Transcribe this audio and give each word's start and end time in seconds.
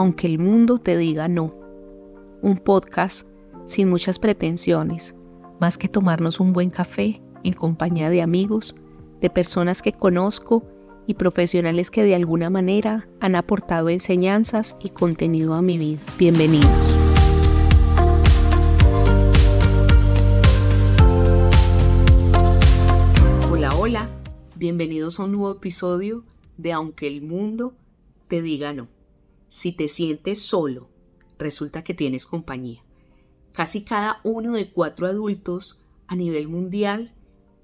aunque 0.00 0.26
el 0.26 0.38
mundo 0.38 0.78
te 0.78 0.96
diga 0.96 1.28
no. 1.28 1.54
Un 2.40 2.56
podcast 2.56 3.28
sin 3.66 3.90
muchas 3.90 4.18
pretensiones, 4.18 5.14
más 5.60 5.76
que 5.76 5.88
tomarnos 5.88 6.40
un 6.40 6.54
buen 6.54 6.70
café 6.70 7.20
en 7.44 7.52
compañía 7.52 8.08
de 8.08 8.22
amigos, 8.22 8.74
de 9.20 9.28
personas 9.28 9.82
que 9.82 9.92
conozco 9.92 10.64
y 11.06 11.12
profesionales 11.14 11.90
que 11.90 12.02
de 12.02 12.14
alguna 12.14 12.48
manera 12.48 13.10
han 13.20 13.34
aportado 13.34 13.90
enseñanzas 13.90 14.74
y 14.80 14.88
contenido 14.88 15.52
a 15.52 15.60
mi 15.60 15.76
vida. 15.76 16.00
Bienvenidos. 16.18 16.70
Hola, 23.50 23.74
hola, 23.76 24.08
bienvenidos 24.56 25.20
a 25.20 25.24
un 25.24 25.32
nuevo 25.32 25.52
episodio 25.52 26.24
de 26.56 26.72
Aunque 26.72 27.06
el 27.06 27.20
mundo 27.20 27.74
te 28.28 28.40
diga 28.40 28.72
no. 28.72 28.88
Si 29.50 29.72
te 29.72 29.88
sientes 29.88 30.40
solo, 30.40 30.88
resulta 31.36 31.82
que 31.82 31.92
tienes 31.92 32.26
compañía. 32.26 32.84
Casi 33.52 33.82
cada 33.84 34.20
uno 34.22 34.52
de 34.52 34.70
cuatro 34.70 35.08
adultos 35.08 35.82
a 36.06 36.14
nivel 36.14 36.48
mundial 36.48 37.12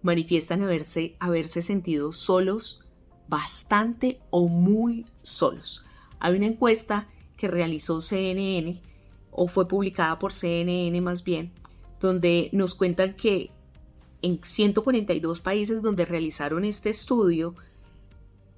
manifiestan 0.03 0.63
haberse, 0.63 1.17
haberse 1.21 1.63
sentido 1.63 2.11
solos, 2.11 2.85
bastante 3.29 4.21
o 4.31 4.49
muy 4.49 5.07
solos. 5.23 5.85
Hay 6.19 6.35
una 6.35 6.47
encuesta 6.47 7.09
que 7.37 7.49
realizó 7.49 8.01
CNN, 8.01 8.83
o 9.31 9.47
fue 9.47 9.69
publicada 9.69 10.19
por 10.19 10.33
CNN 10.33 11.01
más 11.01 11.23
bien, 11.23 11.53
donde 12.01 12.51
nos 12.53 12.75
cuentan 12.75 13.15
que 13.15 13.53
en 14.23 14.41
142 14.43 15.41
países 15.41 15.83
donde 15.83 16.05
realizaron 16.05 16.65
este 16.65 16.91
estudio, 16.91 17.55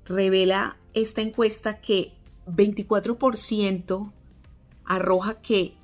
revela 0.07 0.79
esta 0.95 1.21
encuesta 1.21 1.81
que 1.81 2.18
24% 2.49 4.13
arroja 4.85 5.41
que 5.41 5.77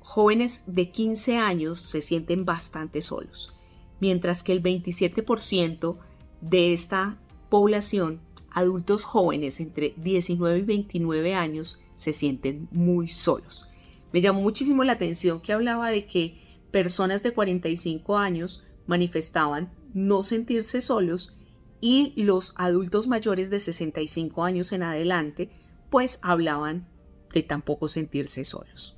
jóvenes 0.00 0.62
de 0.66 0.90
15 0.90 1.36
años 1.36 1.80
se 1.80 2.00
sienten 2.00 2.44
bastante 2.44 3.02
solos, 3.02 3.54
mientras 4.00 4.42
que 4.42 4.52
el 4.52 4.62
27% 4.62 5.98
de 6.40 6.72
esta 6.72 7.18
población, 7.48 8.20
adultos 8.50 9.04
jóvenes 9.04 9.60
entre 9.60 9.94
19 9.96 10.58
y 10.58 10.62
29 10.62 11.34
años, 11.34 11.80
se 11.94 12.12
sienten 12.12 12.68
muy 12.70 13.08
solos. 13.08 13.68
Me 14.12 14.20
llamó 14.20 14.40
muchísimo 14.40 14.84
la 14.84 14.92
atención 14.92 15.40
que 15.40 15.52
hablaba 15.52 15.90
de 15.90 16.06
que 16.06 16.38
personas 16.70 17.22
de 17.22 17.32
45 17.32 18.16
años 18.16 18.64
manifestaban 18.86 19.72
no 19.92 20.22
sentirse 20.22 20.80
solos 20.80 21.36
y 21.80 22.12
los 22.16 22.54
adultos 22.56 23.08
mayores 23.08 23.50
de 23.50 23.60
65 23.60 24.44
años 24.44 24.72
en 24.72 24.82
adelante 24.82 25.50
pues 25.90 26.18
hablaban 26.22 26.86
de 27.32 27.42
tampoco 27.42 27.88
sentirse 27.88 28.44
solos. 28.44 28.96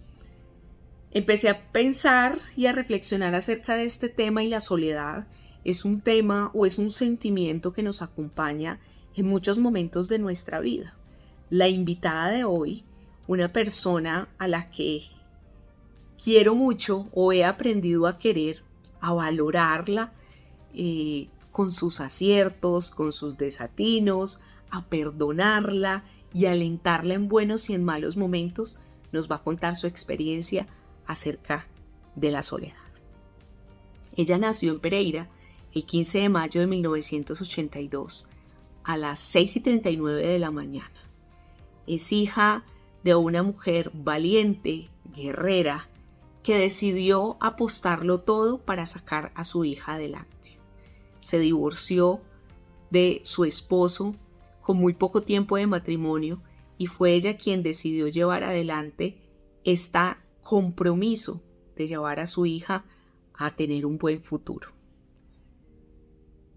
Empecé 1.10 1.48
a 1.48 1.72
pensar 1.72 2.38
y 2.56 2.66
a 2.66 2.72
reflexionar 2.72 3.34
acerca 3.34 3.74
de 3.76 3.84
este 3.84 4.08
tema 4.08 4.42
y 4.42 4.48
la 4.48 4.60
soledad 4.60 5.26
es 5.64 5.84
un 5.84 6.00
tema 6.00 6.50
o 6.54 6.66
es 6.66 6.78
un 6.78 6.90
sentimiento 6.90 7.72
que 7.72 7.82
nos 7.82 8.02
acompaña 8.02 8.80
en 9.14 9.26
muchos 9.26 9.58
momentos 9.58 10.08
de 10.08 10.18
nuestra 10.18 10.60
vida. 10.60 10.94
La 11.50 11.68
invitada 11.68 12.30
de 12.30 12.44
hoy, 12.44 12.84
una 13.26 13.52
persona 13.52 14.28
a 14.38 14.48
la 14.48 14.70
que 14.70 15.02
quiero 16.22 16.54
mucho 16.54 17.08
o 17.12 17.32
he 17.32 17.44
aprendido 17.44 18.06
a 18.06 18.18
querer, 18.18 18.62
a 19.00 19.12
valorarla 19.12 20.12
eh, 20.74 21.28
con 21.50 21.70
sus 21.70 22.00
aciertos, 22.00 22.90
con 22.90 23.12
sus 23.12 23.38
desatinos, 23.38 24.40
a 24.70 24.84
perdonarla 24.86 26.04
y 26.32 26.46
alentarla 26.46 27.14
en 27.14 27.28
buenos 27.28 27.70
y 27.70 27.74
en 27.74 27.84
malos 27.84 28.16
momentos, 28.16 28.78
nos 29.12 29.30
va 29.30 29.36
a 29.36 29.42
contar 29.42 29.76
su 29.76 29.86
experiencia 29.86 30.66
acerca 31.06 31.66
de 32.14 32.30
la 32.30 32.42
soledad. 32.42 32.74
Ella 34.16 34.38
nació 34.38 34.72
en 34.72 34.80
Pereira 34.80 35.28
el 35.72 35.84
15 35.84 36.18
de 36.18 36.28
mayo 36.28 36.60
de 36.60 36.66
1982 36.66 38.26
a 38.84 38.96
las 38.96 39.20
6 39.20 39.56
y 39.56 39.60
39 39.60 40.26
de 40.26 40.38
la 40.38 40.50
mañana. 40.50 40.90
Es 41.86 42.12
hija 42.12 42.64
de 43.04 43.14
una 43.14 43.42
mujer 43.42 43.90
valiente, 43.94 44.90
guerrera, 45.14 45.88
que 46.42 46.58
decidió 46.58 47.36
apostarlo 47.40 48.18
todo 48.18 48.58
para 48.58 48.86
sacar 48.86 49.32
a 49.34 49.44
su 49.44 49.64
hija 49.64 49.94
adelante. 49.94 50.58
Se 51.20 51.38
divorció 51.38 52.20
de 52.90 53.20
su 53.24 53.44
esposo 53.44 54.14
con 54.68 54.76
muy 54.76 54.92
poco 54.92 55.22
tiempo 55.22 55.56
de 55.56 55.66
matrimonio 55.66 56.42
y 56.76 56.88
fue 56.88 57.14
ella 57.14 57.38
quien 57.38 57.62
decidió 57.62 58.06
llevar 58.06 58.44
adelante 58.44 59.16
este 59.64 59.98
compromiso 60.42 61.42
de 61.74 61.86
llevar 61.86 62.20
a 62.20 62.26
su 62.26 62.44
hija 62.44 62.84
a 63.32 63.50
tener 63.56 63.86
un 63.86 63.96
buen 63.96 64.22
futuro. 64.22 64.68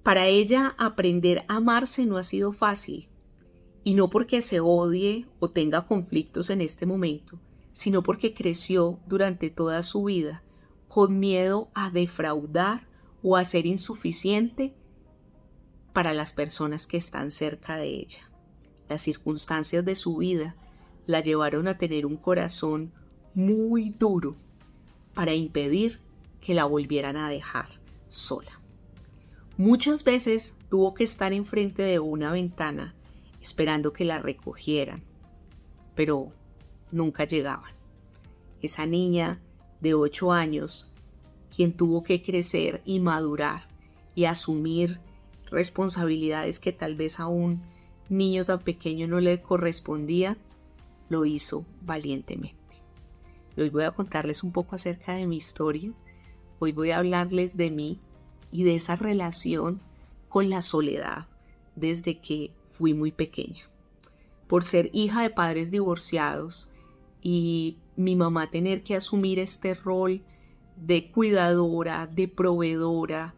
Para 0.04 0.28
ella 0.28 0.76
aprender 0.78 1.46
a 1.48 1.56
amarse 1.56 2.06
no 2.06 2.18
ha 2.18 2.24
sido 2.24 2.52
fácil, 2.52 3.08
y 3.86 3.94
no 3.94 4.10
porque 4.10 4.42
se 4.42 4.60
odie 4.60 5.26
o 5.40 5.50
tenga 5.50 5.88
conflictos 5.88 6.50
en 6.50 6.60
este 6.60 6.86
momento, 6.86 7.40
sino 7.72 8.04
porque 8.04 8.34
creció 8.34 9.00
durante 9.08 9.50
toda 9.50 9.82
su 9.84 10.04
vida 10.04 10.44
con 10.90 11.18
miedo 11.18 11.72
a 11.74 11.90
defraudar 11.92 12.90
o 13.24 13.38
a 13.38 13.46
ser 13.46 13.66
insuficiente 13.66 14.76
para 15.94 16.13
las 16.13 16.34
personas 16.34 16.88
que 16.88 16.97
están 16.97 17.31
cerca 17.31 17.78
de 17.78 17.88
ella. 17.88 18.29
Las 18.90 19.02
circunstancias 19.02 19.85
de 19.85 19.96
su 19.96 20.18
vida 20.18 20.56
la 21.06 21.22
llevaron 21.22 21.68
a 21.68 21.78
tener 21.78 22.06
un 22.06 22.18
corazón 22.18 22.94
muy 23.34 23.90
duro 23.91 24.35
para 25.13 25.34
impedir 25.34 26.00
que 26.40 26.53
la 26.53 26.66
volvieran 26.66 27.18
a 27.18 27.29
dejar 27.29 27.68
sola. 28.07 28.62
Muchas 29.57 30.03
veces 30.03 30.57
tuvo 30.69 30.94
que 30.94 31.03
estar 31.03 31.34
enfrente 31.34 31.84
de 31.84 32.00
una 32.00 32.31
ventana 32.31 32.96
esperando 33.41 33.94
que 33.94 34.06
la 34.06 34.19
recogieran, 34.19 35.03
pero 35.96 36.31
nunca 36.91 37.25
llegaban. 37.25 37.73
Esa 38.62 38.85
niña 38.85 39.41
de 39.81 39.94
ocho 39.94 40.31
años, 40.31 40.94
quien 41.56 41.73
tuvo 41.73 42.03
que 42.03 42.22
crecer 42.22 42.81
y 42.85 43.00
madurar 43.00 43.68
y 44.16 44.25
asumir 44.25 45.00
responsabilidades 45.52 46.60
que 46.60 46.72
tal 46.72 46.96
vez 46.96 47.20
a 47.20 47.28
un 47.28 47.62
niño 48.10 48.46
tan 48.46 48.60
pequeño 48.60 49.08
no 49.08 49.20
le 49.20 49.42
correspondía, 49.42 50.38
lo 51.10 51.26
hizo 51.26 51.66
valientemente. 51.82 52.58
hoy 53.58 53.70
voy 53.70 53.84
a 53.84 53.92
contarles 53.92 54.44
un 54.44 54.52
poco 54.52 54.76
acerca 54.76 55.14
de 55.14 55.28
mi 55.28 55.38
historia. 55.38 55.92
Hoy 56.60 56.72
voy 56.72 56.92
a 56.92 56.98
hablarles 56.98 57.58
de 57.58 57.70
mí 57.70 58.00
y 58.52 58.64
de 58.64 58.76
esa 58.76 58.96
relación 58.96 59.82
con 60.30 60.50
la 60.50 60.62
soledad 60.62 61.28
desde 61.76 62.20
que 62.20 62.52
fui 62.66 62.94
muy 62.94 63.12
pequeña. 63.12 63.70
Por 64.48 64.64
ser 64.64 64.90
hija 64.94 65.22
de 65.22 65.30
padres 65.30 65.72
divorciados 65.72 66.70
y 67.22 67.78
mi 67.96 68.16
mamá 68.16 68.50
tener 68.50 68.84
que 68.84 68.96
asumir 68.96 69.40
este 69.40 69.74
rol 69.74 70.22
de 70.76 71.12
cuidadora, 71.12 72.08
de 72.08 72.28
proveedora, 72.28 73.36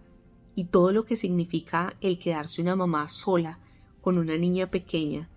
y 0.55 0.65
todo 0.65 0.91
lo 0.91 1.05
que 1.05 1.15
significa 1.15 1.95
el 2.01 2.19
quedarse 2.19 2.61
una 2.61 2.75
mamá 2.75 3.09
sola 3.09 3.59
con 4.01 4.17
una 4.17 4.37
niña 4.37 4.69
pequeña, 4.69 5.29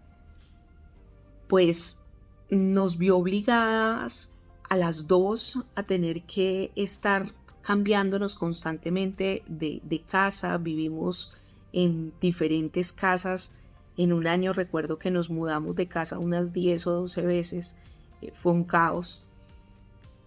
pues 1.48 2.02
nos 2.50 2.98
vio 2.98 3.16
obligadas 3.16 4.34
a 4.68 4.76
las 4.76 5.06
dos 5.06 5.60
a 5.74 5.84
tener 5.84 6.22
que 6.22 6.72
estar 6.74 7.26
cambiándonos 7.62 8.36
constantemente 8.36 9.42
de, 9.48 9.80
de, 9.82 10.02
casa, 10.02 10.56
vivimos 10.58 11.34
en 11.72 12.12
diferentes 12.20 12.92
casas. 12.92 13.54
En 13.96 14.12
un 14.12 14.26
año 14.26 14.52
recuerdo 14.52 14.98
que 14.98 15.10
nos 15.10 15.30
mudamos 15.30 15.74
de 15.74 15.88
casa 15.88 16.18
unas 16.18 16.52
10 16.52 16.86
o 16.86 16.92
12 16.92 17.22
veces, 17.22 17.76
eh, 18.22 18.30
fue 18.32 18.52
un 18.52 18.64
caos. 18.64 19.24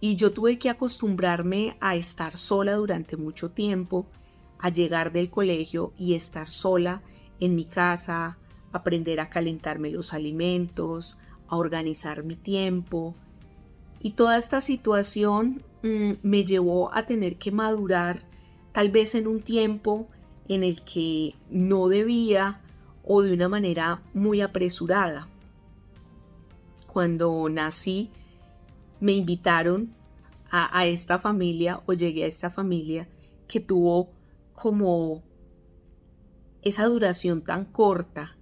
Y 0.00 0.16
yo 0.16 0.32
tuve 0.32 0.58
que 0.58 0.70
acostumbrarme 0.70 1.76
a 1.80 1.94
estar 1.94 2.36
sola 2.36 2.74
durante 2.74 3.16
mucho 3.16 3.50
tiempo, 3.50 4.06
a 4.60 4.68
llegar 4.68 5.12
del 5.12 5.30
colegio 5.30 5.92
y 5.96 6.14
estar 6.14 6.48
sola 6.50 7.02
en 7.40 7.54
mi 7.54 7.64
casa, 7.64 8.38
aprender 8.72 9.20
a 9.20 9.30
calentarme 9.30 9.90
los 9.90 10.12
alimentos, 10.12 11.18
a 11.48 11.56
organizar 11.56 12.22
mi 12.22 12.36
tiempo. 12.36 13.14
Y 14.00 14.12
toda 14.12 14.36
esta 14.36 14.60
situación 14.60 15.62
mm, 15.82 16.12
me 16.22 16.44
llevó 16.44 16.94
a 16.94 17.06
tener 17.06 17.36
que 17.36 17.52
madurar 17.52 18.22
tal 18.72 18.90
vez 18.90 19.14
en 19.14 19.26
un 19.26 19.40
tiempo 19.40 20.08
en 20.48 20.62
el 20.62 20.82
que 20.84 21.34
no 21.50 21.88
debía 21.88 22.60
o 23.04 23.22
de 23.22 23.32
una 23.32 23.48
manera 23.48 24.02
muy 24.12 24.40
apresurada. 24.40 25.28
Cuando 26.86 27.48
nací 27.48 28.10
me 29.00 29.12
invitaron 29.12 29.94
a, 30.50 30.76
a 30.78 30.86
esta 30.86 31.18
familia 31.18 31.80
o 31.86 31.94
llegué 31.94 32.24
a 32.24 32.26
esta 32.26 32.50
familia 32.50 33.08
que 33.48 33.60
tuvo 33.60 34.10
como 34.60 35.22
esa 36.60 36.84
duración 36.84 37.42
tan 37.42 37.64
corta, 37.64 38.36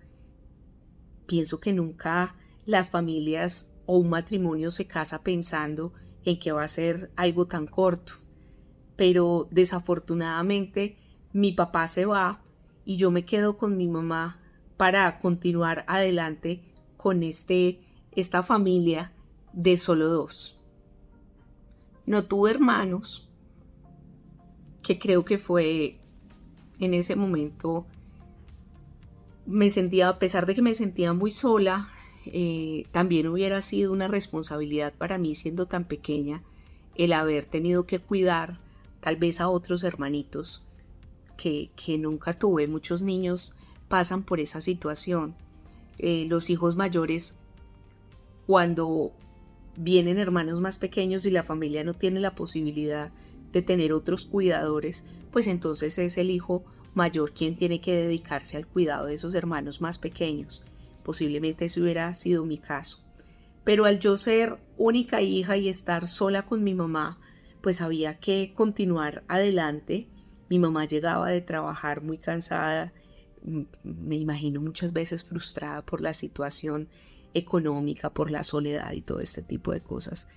pienso 1.26 1.60
que 1.60 1.72
nunca 1.72 2.34
las 2.66 2.90
familias 2.90 3.72
o 3.86 3.98
un 3.98 4.10
matrimonio 4.10 4.72
se 4.72 4.88
casa 4.88 5.22
pensando 5.22 5.92
en 6.24 6.40
que 6.40 6.50
va 6.50 6.64
a 6.64 6.68
ser 6.68 7.12
algo 7.14 7.46
tan 7.46 7.68
corto. 7.68 8.14
Pero 8.96 9.46
desafortunadamente 9.52 10.98
mi 11.32 11.52
papá 11.52 11.86
se 11.86 12.04
va 12.04 12.42
y 12.84 12.96
yo 12.96 13.12
me 13.12 13.24
quedo 13.24 13.56
con 13.56 13.76
mi 13.76 13.86
mamá 13.86 14.40
para 14.76 15.20
continuar 15.20 15.84
adelante 15.86 16.64
con 16.96 17.22
este, 17.22 17.80
esta 18.10 18.42
familia 18.42 19.12
de 19.52 19.78
solo 19.78 20.08
dos. 20.08 20.60
No 22.06 22.24
tuve 22.24 22.50
hermanos, 22.50 23.30
que 24.82 24.98
creo 24.98 25.24
que 25.24 25.38
fue 25.38 26.00
en 26.80 26.94
ese 26.94 27.16
momento, 27.16 27.86
me 29.46 29.70
sentía, 29.70 30.08
a 30.08 30.19
pesar 30.19 30.46
de 30.46 30.54
que 30.54 30.62
me 30.62 30.75
sentía 30.75 31.12
muy 31.12 31.30
sola, 31.30 31.88
eh, 32.26 32.86
también 32.92 33.26
hubiera 33.28 33.62
sido 33.62 33.92
una 33.92 34.08
responsabilidad 34.08 34.92
para 34.92 35.16
mí 35.19 35.34
siendo 35.34 35.66
tan 35.66 35.84
pequeña 35.84 36.42
el 36.94 37.12
haber 37.12 37.44
tenido 37.46 37.86
que 37.86 38.00
cuidar 38.00 38.58
tal 39.00 39.16
vez 39.16 39.40
a 39.40 39.48
otros 39.48 39.84
hermanitos 39.84 40.62
que, 41.36 41.70
nunca 41.98 42.32
tuve. 42.32 42.66
Muchos 42.66 43.02
niños 43.02 43.54
pasan 43.88 44.25
por 44.25 44.40
esa 44.40 44.60
situación. 44.60 45.34
Eh, 45.98 46.26
los 46.28 46.50
hijos 46.50 46.76
mayores, 46.76 47.38
cuando 48.46 49.12
vienen 49.76 50.19
hermanos 50.19 50.60
más 50.60 50.78
pequeños 50.78 51.25
y 51.25 51.30
la 51.30 51.44
familia 51.44 51.84
no 51.84 51.94
tiene 51.94 52.20
la 52.20 52.34
posibilidad 52.34 53.12
de 53.52 53.62
tener 53.62 53.92
otros 53.92 54.26
cuidadores, 54.26 55.04
pues 55.30 55.46
entonces 55.46 55.98
es 55.98 56.18
el 56.18 56.30
hijo 56.30 56.64
mayor 56.94 57.32
quien 57.32 57.54
tiene 57.54 57.80
que 57.80 57.94
dedicarse 57.94 58.56
al 58.56 58.66
cuidado 58.66 59.06
de 59.06 59.14
esos 59.14 59.34
hermanos 59.34 59.80
más 59.80 59.98
pequeños. 59.98 60.64
Posiblemente 61.02 61.66
ese 61.66 61.80
hubiera 61.80 62.12
sido 62.14 62.44
mi 62.44 62.58
caso. 62.58 63.04
Pero 63.64 63.84
al 63.84 63.98
yo 63.98 64.16
ser 64.16 64.58
única 64.76 65.20
hija 65.20 65.56
y 65.56 65.68
estar 65.68 66.06
sola 66.06 66.46
con 66.46 66.64
mi 66.64 66.74
mamá, 66.74 67.18
pues 67.60 67.80
había 67.80 68.18
que 68.18 68.52
continuar 68.54 69.24
adelante 69.28 70.08
mi 70.48 70.58
mamá 70.58 70.86
llegaba 70.86 71.28
de 71.28 71.40
trabajar 71.40 72.02
muy 72.02 72.18
cansada, 72.18 72.92
me 73.42 74.16
imagino 74.16 74.60
muchas 74.60 74.92
veces 74.92 75.22
frustrada 75.22 75.84
por 75.84 76.00
la 76.00 76.12
situación 76.12 76.88
económica, 77.34 78.10
por 78.10 78.30
la 78.30 78.42
soledad 78.42 78.92
y 78.92 79.02
todo 79.02 79.20
este 79.20 79.42
tipo 79.42 79.72
de 79.72 79.80
cosas. 79.80 80.28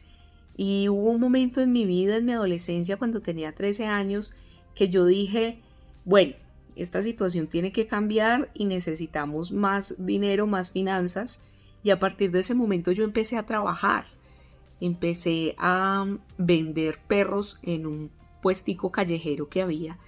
Y 0.57 0.89
hubo 0.89 1.11
un 1.11 1.21
momento 1.21 1.61
en 1.61 1.71
mi 1.71 1.85
vida, 1.85 2.17
en 2.17 2.25
mi 2.25 2.33
adolescencia, 2.33 2.97
cuando 2.97 3.21
tenía 3.21 3.53
13 3.53 3.85
años, 3.85 4.35
que 4.75 4.89
yo 4.89 5.05
dije, 5.05 5.59
bueno, 6.05 6.33
esta 6.75 7.01
situación 7.01 7.47
tiene 7.47 7.71
que 7.71 7.87
cambiar 7.87 8.49
y 8.53 8.65
necesitamos 8.65 9.51
más 9.51 9.95
dinero, 9.97 10.47
más 10.47 10.71
finanzas. 10.71 11.41
Y 11.83 11.89
a 11.89 11.99
partir 11.99 12.31
de 12.31 12.39
ese 12.39 12.53
momento 12.53 12.91
yo 12.91 13.03
empecé 13.03 13.37
a 13.37 13.45
trabajar. 13.45 14.05
Empecé 14.79 15.55
a 15.57 16.05
vender 16.37 16.99
perros 17.07 17.59
en 17.63 17.85
un 17.85 18.11
puestico 18.41 18.91
callejero 18.91 19.49
que 19.49 19.61
había 19.61 19.99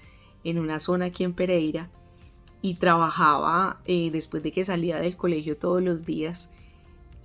en 0.44 0.60
una 0.60 0.80
zona 0.80 1.06
aquí 1.06 1.24
en 1.24 1.34
Pereira 1.34 1.90
y 2.62 2.76
trabajaba 2.76 3.82
eh, 3.86 4.10
después 4.12 4.42
de 4.44 4.52
que 4.52 4.64
salía 4.64 4.98
del 5.00 5.16
colegio 5.16 5.58
todos 5.58 5.82
los 5.82 6.06
días 6.06 6.52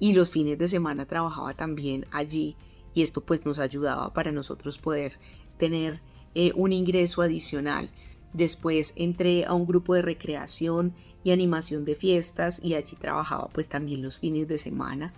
y 0.00 0.12
los 0.12 0.30
fines 0.30 0.58
de 0.58 0.68
semana 0.68 1.06
trabajaba 1.06 1.54
también 1.54 2.06
allí 2.10 2.56
y 2.94 3.02
esto 3.02 3.20
pues 3.22 3.44
nos 3.44 3.58
ayudaba 3.58 4.12
para 4.12 4.32
nosotros 4.32 4.78
poder 4.78 5.18
tener 5.58 6.00
eh, 6.34 6.52
un 6.54 6.72
ingreso 6.72 7.22
adicional. 7.22 7.90
Después 8.32 8.92
entré 8.96 9.44
a 9.44 9.54
un 9.54 9.66
grupo 9.66 9.94
de 9.94 10.02
recreación 10.02 10.94
y 11.24 11.30
animación 11.30 11.84
de 11.84 11.94
fiestas 11.94 12.62
y 12.62 12.74
allí 12.74 12.96
trabajaba 12.96 13.48
pues 13.48 13.68
también 13.68 14.02
los 14.02 14.20
fines 14.20 14.48
de 14.48 14.58
semana 14.58 15.14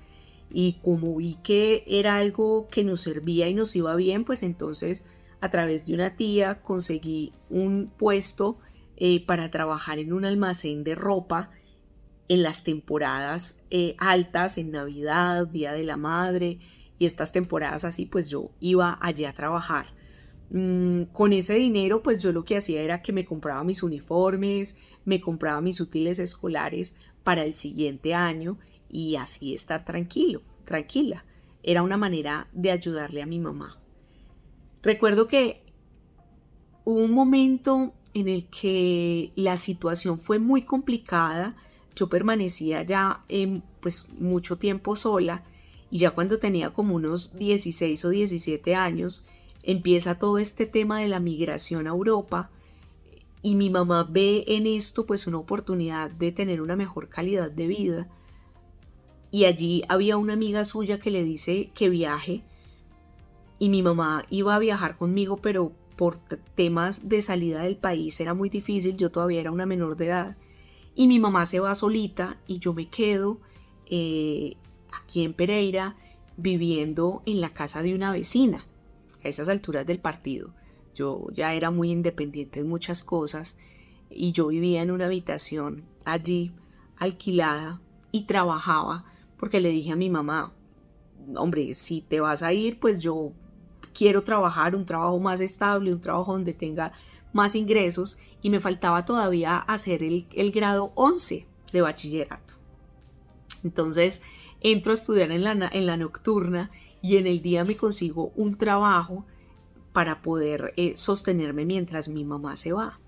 y 0.53 0.79
como 0.83 1.17
vi 1.17 1.37
que 1.43 1.85
era 1.87 2.17
algo 2.17 2.69
que 2.71 2.85
nos 2.85 3.03
servía 3.03 3.49
y 3.49 3.55
nos 3.55 3.77
iba 3.77 3.95
bien 3.95 4.25
pues 4.25 4.43
entonces 4.43 5.07
a 5.41 5.51
través 5.51 5.87
de 5.87 5.95
una 5.95 6.17
tía 6.17 6.61
conseguí 6.63 7.33
un 7.49 7.93
puesto 7.97 8.59
eh, 8.97 9.25
para 9.25 9.51
trabajar 9.51 9.99
en 9.99 10.13
un 10.13 10.25
almacén 10.25 10.85
de 10.85 10.95
ropa 10.95 11.51
en 12.29 12.43
las 12.43 12.63
temporadas 12.63 13.65
eh, 13.71 13.97
altas, 13.99 14.59
en 14.59 14.71
Navidad, 14.71 15.47
Día 15.47 15.73
de 15.73 15.85
la 15.85 15.97
Madre 15.97 16.59
y 17.01 17.07
estas 17.07 17.33
temporadas 17.33 17.85
así, 17.85 18.05
pues 18.05 18.29
yo 18.29 18.51
iba 18.61 18.99
allí 19.01 19.25
a 19.25 19.33
trabajar. 19.33 19.87
Mm, 20.51 21.05
con 21.15 21.33
ese 21.33 21.55
dinero, 21.55 22.03
pues 22.03 22.23
yo 22.23 22.31
lo 22.31 22.45
que 22.45 22.59
hacía 22.59 22.83
era 22.83 23.01
que 23.01 23.15
me 23.15 23.25
compraba 23.25 23.65
mis 23.65 23.83
uniformes, 23.83 24.77
me 25.07 25.19
compraba 25.19 25.63
mis 25.63 25.81
útiles 25.81 26.19
escolares 26.19 26.97
para 27.25 27.43
el 27.43 27.55
siguiente 27.55 28.13
año 28.13 28.59
y 28.91 29.17
así 29.17 29.55
estar 29.55 29.83
tranquilo, 29.83 30.43
tranquila. 30.67 31.25
Era 31.63 31.83
una 31.83 31.97
manera 31.97 32.49
de 32.53 32.71
ayudarle 32.71 33.23
a 33.23 33.27
mi 33.27 33.39
mamá. 33.39 33.79
Recuerdo 34.83 35.27
que 35.27 35.63
hubo 36.85 37.01
un 37.01 37.13
momento 37.13 37.95
en 38.13 38.29
el 38.29 38.45
que 38.49 39.33
la 39.37 39.57
situación 39.57 40.19
fue 40.19 40.39
muy 40.39 40.65
complicada. 40.65 41.57
Yo 41.97 42.11
permanecía 42.11 42.83
ya 42.83 43.25
pues 43.81 44.11
mucho 44.19 44.59
tiempo 44.59 44.97
sola 44.97 45.45
y 45.91 45.99
ya 45.99 46.11
cuando 46.13 46.39
tenía 46.39 46.71
como 46.71 46.95
unos 46.95 47.37
16 47.37 48.05
o 48.05 48.11
17 48.11 48.75
años 48.75 49.25
empieza 49.63 50.19
todo 50.19 50.39
este 50.39 50.67
tema 50.67 51.01
de 51.01 51.09
la 51.09 51.21
migración 51.21 51.87
a 51.87 51.91
Europa 51.91 52.51
y 53.43 53.55
mi 53.55 53.71
mamá 53.71 54.07
ve 54.09 54.45
en 54.47 54.67
esto 54.67 55.07
pues 55.07 55.27
una 55.27 55.39
oportunidad 55.39 56.11
de 56.11 56.33
tener 56.33 56.61
una 56.61 56.77
mejor 56.77 57.09
calidad 57.09 57.51
de 57.51 57.67
vida. 57.67 58.09
Y 59.31 59.45
allí 59.45 59.83
había 59.89 60.17
una 60.17 60.35
amiga 60.35 60.65
suya 60.65 60.99
que 60.99 61.11
le 61.11 61.23
dice 61.23 61.71
que 61.75 61.89
viaje 61.89 62.43
y 63.59 63.69
mi 63.69 63.83
mamá 63.83 64.25
iba 64.31 64.55
a 64.55 64.59
viajar 64.59 64.97
conmigo, 64.97 65.37
pero 65.37 65.73
por 65.97 66.19
temas 66.19 67.09
de 67.09 67.23
salida 67.23 67.63
del 67.63 67.77
país 67.77 68.19
era 68.21 68.35
muy 68.35 68.49
difícil, 68.49 68.97
yo 68.97 69.11
todavía 69.11 69.41
era 69.41 69.53
una 69.53 69.67
menor 69.67 69.97
de 69.97 70.07
edad, 70.07 70.37
y 70.95 71.07
mi 71.07 71.19
mamá 71.19 71.45
se 71.45 71.61
va 71.61 71.75
solita 71.75 72.41
y 72.47 72.59
yo 72.59 72.73
me 72.73 72.89
quedo 72.89 73.39
eh, 73.87 74.57
aquí 74.93 75.25
en 75.25 75.35
Pereira 75.35 75.97
viviendo 76.37 77.23
en 77.27 77.41
la 77.41 77.51
casa 77.51 77.83
de 77.83 77.95
una 77.95 78.13
vecina, 78.13 78.67
a 79.23 79.29
esas 79.29 79.49
alturas 79.49 79.87
del 79.87 79.99
partido. 79.99 80.55
Yo 80.95 81.27
ya 81.33 81.55
era 81.55 81.71
muy 81.71 81.91
independiente 81.91 82.61
en 82.61 82.69
muchas 82.69 83.05
cosas 83.05 83.59
y 84.11 84.33
yo 84.33 84.49
vivía 84.49 84.83
en 84.83 84.91
una 84.91 85.07
habitación 85.07 85.85
allí 86.05 86.53
alquilada 86.97 87.81
y 88.13 88.25
trabajaba 88.25 89.05
porque 89.39 89.61
le 89.61 89.71
dije 89.71 89.93
a 89.93 89.97
mi 89.97 90.11
mamá, 90.11 90.53
hombre, 91.37 91.75
si 91.75 92.03
te 92.03 92.21
vas 92.21 92.43
a 92.43 92.53
ir, 92.53 92.79
pues 92.79 93.03
yo 93.03 93.33
quiero 93.95 94.23
trabajar 94.23 94.75
un 94.75 94.85
trabajo 94.85 95.19
más 95.19 95.41
estable, 95.41 95.93
un 95.93 96.01
trabajo 96.01 96.33
donde 96.33 96.53
tenga 96.53 96.93
más 97.33 97.55
ingresos 97.55 98.19
y 98.43 98.51
me 98.51 98.61
faltaba 98.61 99.05
todavía 99.05 99.57
hacer 99.59 100.03
el, 100.03 100.53
grado 100.53 100.93
11 100.95 101.47
de 101.73 101.81
bachillerato. 101.81 102.55
Entonces 103.65 104.23
entro 104.61 104.93
a 104.93 104.95
estudiar 104.95 105.31
en 105.31 105.45
la, 105.45 105.71
en 105.73 105.87
la 105.87 105.97
nocturna 105.97 106.71
y 107.03 107.17
en 107.17 107.27
el 107.27 107.43
día 107.43 107.65
me 107.65 107.77
consigo 107.77 108.33
un 108.37 108.57
trabajo 108.57 109.25
para 109.93 110.23
poder 110.23 110.73
eh, 110.77 110.95
sostenerme 110.97 111.65
mientras 111.65 112.09
mi 112.09 112.25
mamá 112.25 112.57
se 112.57 112.73
va. 112.73 112.99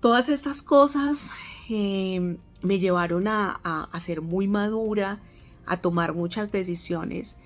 Todas 0.00 0.28
estas 0.28 0.62
cosas 0.62 1.32
em, 1.68 2.38
me 2.62 2.78
llevaron 2.78 3.28
a, 3.28 3.60
a 3.64 4.00
ser 4.00 4.20
muy 4.20 4.48
madura, 4.48 5.20
a 5.66 5.78
tomar 5.78 6.14
muchas 6.14 6.52
decisiones 6.52 7.38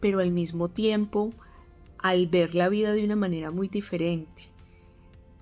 pero 0.00 0.20
al 0.20 0.30
mismo 0.30 0.68
tiempo 0.68 1.32
al 1.98 2.26
ver 2.28 2.54
la 2.54 2.68
vida 2.68 2.92
de 2.92 3.04
una 3.04 3.16
manera 3.16 3.50
muy 3.50 3.68
diferente. 3.68 4.44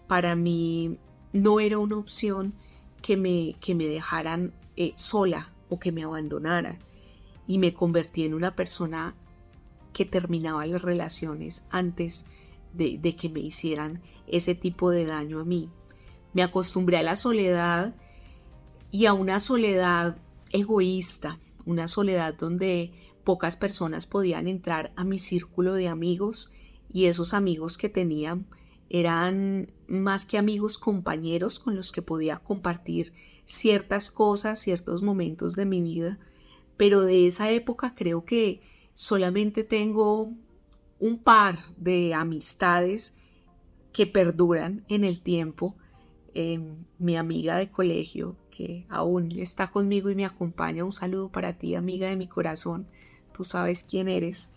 Para 0.06 0.36
mí 0.36 0.98
no 1.32 1.60
era 1.60 1.78
una 1.78 1.96
opción 1.96 2.54
que 3.02 3.16
me, 3.16 3.56
que 3.60 3.74
me 3.74 3.86
dejaran 3.86 4.54
eh, 4.76 4.92
sola 4.96 5.52
o 5.68 5.78
que 5.78 5.92
me 5.92 6.04
abandonaran 6.04 6.78
y 7.46 7.58
me 7.58 7.74
convertí 7.74 8.24
en 8.24 8.34
una 8.34 8.54
persona 8.54 9.14
que 9.92 10.04
terminaba 10.04 10.66
las 10.66 10.82
relaciones 10.82 11.66
antes 11.70 12.26
de, 12.74 13.00
que 13.18 13.30
me 13.30 13.40
hicieran 13.40 14.02
ese 14.26 14.54
tipo 14.54 14.90
de 14.90 15.06
daño 15.06 15.40
a 15.40 15.44
mí. 15.44 15.70
Me 16.34 16.42
acostumbré 16.42 16.98
a 16.98 17.02
la 17.02 17.16
soledad 17.16 17.94
y 18.90 19.06
a 19.06 19.14
una 19.14 19.40
soledad 19.40 20.18
egoísta, 20.50 21.38
una 21.64 21.88
soledad 21.88 22.34
donde 22.34 22.92
pocas 23.24 23.56
personas 23.56 24.06
podían 24.06 24.46
entrar 24.46 24.92
a 24.96 25.04
mi 25.04 25.18
círculo 25.18 25.74
de 25.74 25.88
amigos 25.88 26.50
y 26.92 27.06
esos 27.06 27.32
amigos 27.34 27.78
que 27.78 27.88
tenían 27.88 28.46
eran 28.88 29.72
más 29.88 30.26
que 30.26 30.38
amigos 30.38 30.78
compañeros 30.78 31.58
con 31.58 31.74
los 31.74 31.90
que 31.90 32.02
podía 32.02 32.36
compartir 32.36 33.12
ciertas 33.46 34.10
cosas, 34.10 34.58
ciertos 34.58 35.02
momentos 35.02 35.56
de 35.56 35.64
mi 35.64 35.80
vida, 35.80 36.18
pero 36.76 37.00
de 37.00 37.26
esa 37.26 37.50
época 37.50 37.94
creo 37.94 38.26
que 38.26 38.60
solamente 38.92 39.64
tengo 39.64 40.32
un 40.98 41.18
par 41.18 41.58
de 41.76 42.12
amistades 42.12 43.16
que 43.92 44.06
perduran 44.06 44.84
en 44.88 45.04
el 45.04 45.20
tiempo. 45.20 45.76
Em, 46.34 46.84
mi 46.98 47.16
amiga 47.16 47.56
de 47.56 47.70
colegio, 47.70 48.36
que 48.50 48.84
aún 48.90 49.32
está 49.32 49.68
conmigo 49.68 50.10
y 50.10 50.14
me 50.14 50.26
acompaña. 50.26 50.84
Un 50.84 50.92
saludo 50.92 51.30
para 51.30 51.56
ti, 51.56 51.74
amiga 51.74 52.08
de 52.08 52.16
mi 52.16 52.26
corazón. 52.26 52.86
Tú 53.32 53.44
sabes 53.44 53.84
quién 53.84 54.08
eres. 54.08 54.50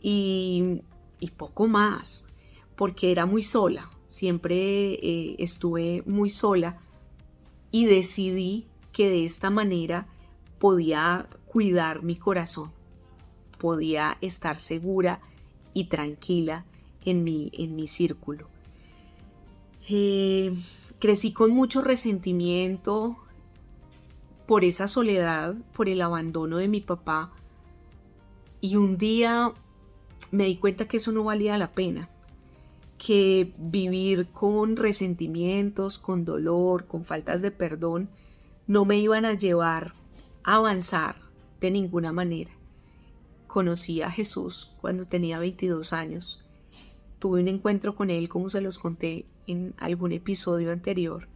Y, 0.00 0.82
y 1.18 1.30
poco 1.30 1.66
más, 1.66 2.28
porque 2.76 3.10
era 3.10 3.26
muy 3.26 3.42
sola. 3.42 3.90
Siempre 4.04 4.94
eh, 4.94 5.36
estuve 5.38 6.04
muy 6.06 6.30
sola 6.30 6.85
y 7.76 7.84
decidí 7.84 8.64
que 8.90 9.10
de 9.10 9.26
esta 9.26 9.50
manera 9.50 10.06
podía 10.58 11.28
cuidar 11.44 12.02
mi 12.02 12.16
corazón, 12.16 12.72
podía 13.58 14.16
estar 14.22 14.58
segura 14.58 15.20
y 15.74 15.84
tranquila 15.84 16.64
en 17.04 17.22
mi, 17.22 17.50
en 17.52 17.76
mi 17.76 17.86
círculo. 17.86 18.48
Eh, 19.90 20.56
crecí 20.98 21.34
con 21.34 21.50
mucho 21.50 21.82
resentimiento 21.82 23.18
por 24.46 24.64
esa 24.64 24.88
soledad, 24.88 25.54
por 25.74 25.90
el 25.90 26.00
abandono 26.00 26.56
de 26.56 26.68
mi 26.68 26.80
papá. 26.80 27.30
Y 28.62 28.76
un 28.76 28.96
día 28.96 29.52
me 30.30 30.44
di 30.44 30.56
cuenta 30.56 30.88
que 30.88 30.96
eso 30.96 31.12
no 31.12 31.24
valía 31.24 31.58
la 31.58 31.72
pena, 31.72 32.08
que 32.98 33.52
vivir 33.58 34.28
con 34.28 34.76
resentimientos, 34.76 35.98
con 35.98 36.24
dolor, 36.24 36.86
con 36.86 37.04
faltas 37.04 37.42
de 37.42 37.50
perdón, 37.50 38.08
no 38.66 38.84
me 38.84 38.98
iban 38.98 39.24
a 39.24 39.34
llevar 39.34 39.94
a 40.42 40.56
avanzar 40.56 41.16
de 41.60 41.70
ninguna 41.70 42.12
manera. 42.12 42.52
Conocí 43.46 44.02
a 44.02 44.10
Jesús 44.10 44.74
cuando 44.80 45.04
tenía 45.04 45.38
22 45.38 45.92
años. 45.92 46.44
Tuve 47.18 47.40
un 47.40 47.48
encuentro 47.48 47.94
con 47.94 48.10
él, 48.10 48.28
como 48.28 48.48
se 48.48 48.60
los 48.60 48.78
conté 48.78 49.26
en 49.46 49.74
algún 49.78 50.12
episodio 50.12 50.72
anterior. 50.72 51.28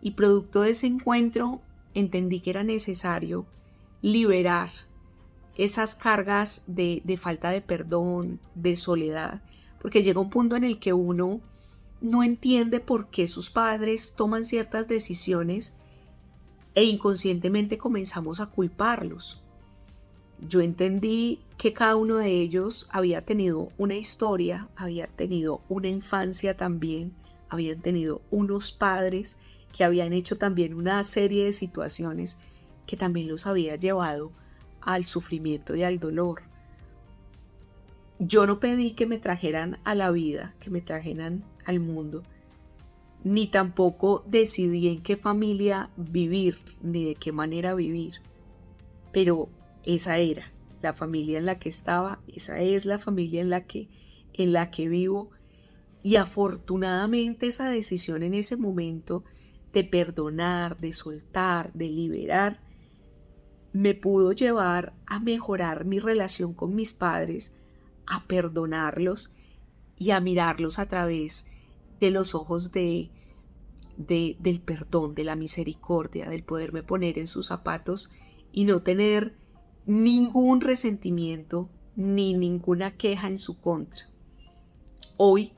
Y 0.00 0.12
producto 0.12 0.62
de 0.62 0.70
ese 0.70 0.86
encuentro 0.86 1.60
entendí 1.94 2.40
que 2.40 2.50
era 2.50 2.62
necesario 2.62 3.46
liberar 4.02 4.70
esas 5.56 5.94
cargas 5.94 6.64
de, 6.66 7.00
de, 7.04 7.16
falta 7.16 7.50
de 7.50 7.60
perdón, 7.60 8.40
de 8.54 8.76
soledad, 8.76 9.42
porque 9.84 10.02
llega 10.02 10.18
un 10.18 10.30
punto 10.30 10.56
en 10.56 10.64
el 10.64 10.78
que 10.78 10.94
uno 10.94 11.42
no 12.00 12.22
entiende 12.22 12.80
por 12.80 13.10
qué 13.10 13.26
sus 13.26 13.50
padres 13.50 14.14
toman 14.16 14.46
ciertas 14.46 14.88
decisiones 14.88 15.76
e 16.74 16.84
inconscientemente 16.84 17.76
comenzamos 17.76 18.40
a 18.40 18.46
culparlos. 18.46 19.42
Yo 20.40 20.62
entendí 20.62 21.42
que 21.58 21.74
cada 21.74 21.96
uno 21.96 22.16
de 22.16 22.30
ellos 22.30 22.88
había 22.92 23.26
tenido 23.26 23.72
una 23.76 23.94
historia, 23.94 24.70
había 24.74 25.06
tenido 25.06 25.60
una 25.68 25.88
infancia 25.88 26.56
también, 26.56 27.12
habían 27.50 27.82
tenido 27.82 28.22
unos 28.30 28.72
padres 28.72 29.36
que 29.70 29.84
habían 29.84 30.14
hecho 30.14 30.38
también 30.38 30.72
una 30.72 31.04
serie 31.04 31.44
de 31.44 31.52
situaciones 31.52 32.38
que 32.86 32.96
también 32.96 33.28
los 33.28 33.46
había 33.46 33.76
llevado 33.76 34.32
al 34.80 35.04
sufrimiento 35.04 35.76
y 35.76 35.82
al 35.82 35.98
dolor. 35.98 36.53
Yo 38.18 38.46
no 38.46 38.60
pedí 38.60 38.92
que 38.92 39.06
me 39.06 39.18
trajeran 39.18 39.78
a 39.84 39.94
la 39.94 40.10
vida, 40.10 40.54
que 40.60 40.70
me 40.70 40.80
trajeran 40.80 41.44
al 41.64 41.80
mundo, 41.80 42.22
ni 43.24 43.48
tampoco 43.48 44.24
decidí 44.26 44.88
en 44.88 45.02
qué 45.02 45.16
familia 45.16 45.90
vivir, 45.96 46.58
ni 46.82 47.04
de 47.04 47.14
qué 47.14 47.32
manera 47.32 47.74
vivir. 47.74 48.20
Pero 49.12 49.48
esa 49.84 50.18
era 50.18 50.52
la 50.82 50.92
familia 50.92 51.38
en 51.38 51.46
la 51.46 51.58
que 51.58 51.68
estaba, 51.68 52.20
esa 52.28 52.60
es 52.60 52.84
la 52.84 52.98
familia 52.98 53.40
en 53.40 53.50
la 53.50 53.64
que 53.66 53.88
en 54.34 54.52
la 54.52 54.70
que 54.70 54.88
vivo 54.88 55.30
y 56.02 56.16
afortunadamente 56.16 57.46
esa 57.46 57.70
decisión 57.70 58.22
en 58.22 58.34
ese 58.34 58.56
momento 58.56 59.24
de 59.72 59.84
perdonar, 59.84 60.76
de 60.76 60.92
soltar, 60.92 61.72
de 61.72 61.88
liberar 61.88 62.60
me 63.72 63.94
pudo 63.94 64.32
llevar 64.32 64.94
a 65.06 65.18
mejorar 65.18 65.84
mi 65.84 65.98
relación 65.98 66.54
con 66.54 66.76
mis 66.76 66.94
padres, 66.94 67.56
a 68.06 68.24
perdonarlos 68.26 69.34
y 69.98 70.10
a 70.10 70.20
mirarlos 70.20 70.78
a 70.78 70.86
través 70.86 71.46
de 72.00 72.10
los 72.10 72.34
ojos 72.34 72.72
de, 72.72 73.10
de, 73.96 74.36
del 74.40 74.60
perdón, 74.60 75.14
de 75.14 75.24
la 75.24 75.36
misericordia, 75.36 76.28
del 76.28 76.44
poderme 76.44 76.82
poner 76.82 77.18
en 77.18 77.26
sus 77.26 77.46
zapatos 77.46 78.10
y 78.52 78.64
no 78.64 78.82
tener 78.82 79.34
ningún 79.86 80.60
resentimiento 80.60 81.68
ni 81.96 82.34
ninguna 82.34 82.96
queja 82.96 83.28
en 83.28 83.38
su 83.38 83.60
contra. 83.60 84.08
Hoy, 85.16 85.52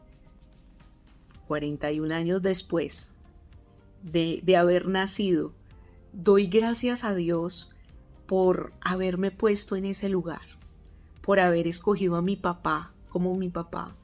41 1.47 2.15
años 2.15 2.43
después 2.43 3.15
de, 4.03 4.41
de 4.43 4.57
haber 4.57 4.89
nacido, 4.89 5.55
doy 6.13 6.47
gracias 6.47 7.05
a 7.05 7.15
Dios 7.15 7.71
por 8.27 8.73
haberme 8.81 9.31
puesto 9.31 9.77
en 9.77 9.85
ese 9.85 10.09
lugar, 10.09 10.43
por 11.27 11.41
haber 11.41 11.67
escogido 11.67 12.17
a 12.17 12.23
mi 12.23 12.37
papá 12.37 12.93
como 13.11 13.35
mi 13.35 13.49
papá, 13.49 13.97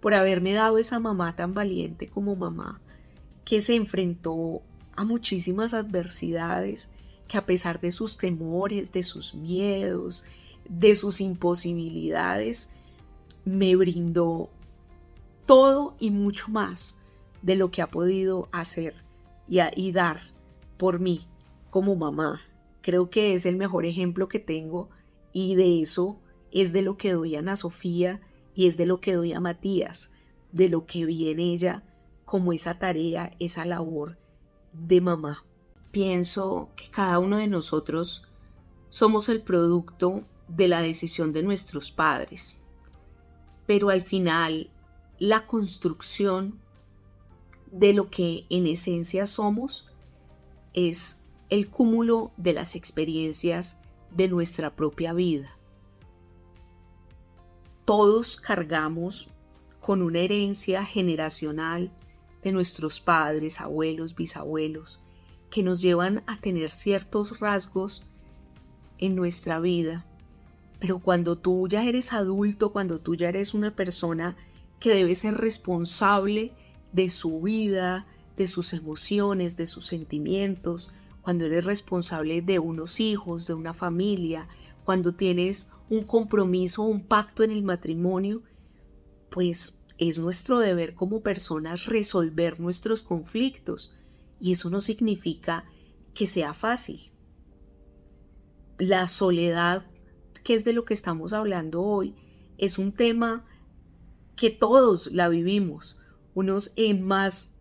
por 0.00 0.14
haberme 0.14 0.54
dado 0.54 0.78
esa 0.78 0.98
mamá 0.98 1.36
tan 1.36 1.52
valiente 1.52 2.08
como 2.08 2.34
mamá, 2.34 2.80
que 3.44 3.60
se 3.60 3.76
enfrentó 3.76 4.62
a 4.96 5.04
muchísimas 5.04 5.74
adversidades, 5.74 6.90
que 7.28 7.36
a 7.36 7.44
pesar 7.44 7.80
de 7.80 7.92
sus 7.92 8.16
temores, 8.16 8.92
de 8.92 9.02
sus 9.02 9.34
miedos, 9.34 10.24
de 10.68 10.94
sus 10.94 11.20
imposibilidades, 11.20 12.70
me 13.44 13.76
brindó 13.76 14.48
todo 15.44 15.94
y 15.98 16.10
mucho 16.10 16.48
más 16.50 16.98
de 17.42 17.56
lo 17.56 17.70
que 17.70 17.82
ha 17.82 17.90
podido 17.90 18.48
hacer 18.52 18.94
y, 19.48 19.92
dar 19.92 20.20
por 20.78 21.00
mí 21.00 21.26
como 21.70 21.96
mamá. 21.96 22.40
Creo 22.80 23.10
que 23.10 23.34
es 23.34 23.44
el 23.44 23.56
mejor 23.56 23.84
ejemplo 23.84 24.28
que 24.28 24.38
tengo 24.38 24.88
y 25.32 25.54
de 25.56 25.82
eso 25.82 26.18
es 26.52 26.72
de 26.72 26.82
lo 26.82 26.96
que 26.96 27.12
doy 27.12 27.34
a 27.34 27.40
Ana 27.40 27.56
Sofía 27.56 28.20
y 28.54 28.68
es 28.68 28.76
de 28.76 28.86
lo 28.86 29.00
que 29.00 29.14
doy 29.14 29.32
a 29.32 29.40
Matías, 29.40 30.12
de 30.52 30.68
lo 30.68 30.86
que 30.86 31.06
vi 31.06 31.30
en 31.30 31.40
ella 31.40 31.82
como 32.24 32.52
esa 32.52 32.78
tarea, 32.78 33.34
esa 33.38 33.64
labor 33.64 34.18
de 34.72 35.00
mamá. 35.00 35.44
Pienso 35.90 36.70
que 36.76 36.90
cada 36.90 37.18
uno 37.18 37.38
de 37.38 37.48
nosotros 37.48 38.28
somos 38.90 39.28
el 39.28 39.42
producto 39.42 40.22
de 40.48 40.68
la 40.68 40.82
decisión 40.82 41.32
de 41.32 41.42
nuestros 41.42 41.90
padres, 41.90 42.60
pero 43.66 43.88
al 43.88 44.02
final 44.02 44.70
la 45.18 45.46
construcción 45.46 46.60
de 47.70 47.94
lo 47.94 48.10
que 48.10 48.44
en 48.50 48.66
esencia 48.66 49.24
somos 49.24 49.90
es 50.74 51.20
el 51.48 51.70
cúmulo 51.70 52.32
de 52.36 52.52
las 52.52 52.74
experiencias 52.74 53.78
de 54.10 54.28
nuestra 54.28 54.76
propia 54.76 55.14
vida 55.14 55.56
todos 57.84 58.36
cargamos 58.36 59.28
con 59.80 60.02
una 60.02 60.20
herencia 60.20 60.84
generacional 60.84 61.90
de 62.42 62.52
nuestros 62.52 63.00
padres, 63.00 63.60
abuelos, 63.60 64.14
bisabuelos, 64.14 65.02
que 65.50 65.62
nos 65.62 65.80
llevan 65.80 66.22
a 66.26 66.40
tener 66.40 66.70
ciertos 66.70 67.40
rasgos 67.40 68.06
en 68.98 69.16
nuestra 69.16 69.60
vida. 69.60 70.06
Pero 70.78 70.98
cuando 70.98 71.36
tú 71.36 71.68
ya 71.68 71.84
eres 71.84 72.12
adulto, 72.12 72.72
cuando 72.72 73.00
tú 73.00 73.14
ya 73.14 73.28
eres 73.28 73.54
una 73.54 73.74
persona 73.74 74.36
que 74.80 74.90
debe 74.90 75.14
ser 75.14 75.34
responsable 75.34 76.52
de 76.92 77.10
su 77.10 77.40
vida, 77.40 78.06
de 78.36 78.46
sus 78.46 78.72
emociones, 78.72 79.56
de 79.56 79.66
sus 79.66 79.86
sentimientos, 79.86 80.92
cuando 81.22 81.46
eres 81.46 81.64
responsable 81.64 82.42
de 82.42 82.58
unos 82.58 82.98
hijos, 82.98 83.46
de 83.46 83.54
una 83.54 83.74
familia, 83.74 84.48
cuando 84.84 85.14
tienes 85.14 85.70
un 85.88 86.04
compromiso, 86.04 86.82
un 86.82 87.06
pacto 87.06 87.42
en 87.42 87.50
el 87.50 87.62
matrimonio, 87.62 88.42
pues 89.30 89.80
es 89.98 90.18
nuestro 90.18 90.58
deber 90.58 90.94
como 90.94 91.22
personas 91.22 91.86
resolver 91.86 92.58
nuestros 92.60 93.02
conflictos 93.02 93.94
y 94.40 94.52
eso 94.52 94.70
no 94.70 94.80
significa 94.80 95.64
que 96.14 96.26
sea 96.26 96.54
fácil. 96.54 97.12
La 98.78 99.06
soledad, 99.06 99.86
que 100.42 100.54
es 100.54 100.64
de 100.64 100.72
lo 100.72 100.84
que 100.84 100.94
estamos 100.94 101.32
hablando 101.32 101.82
hoy, 101.82 102.16
es 102.58 102.78
un 102.78 102.92
tema 102.92 103.46
que 104.34 104.50
todos 104.50 105.12
la 105.12 105.28
vivimos, 105.28 106.00
unos 106.34 106.72
en 106.76 107.02
más 107.02 107.52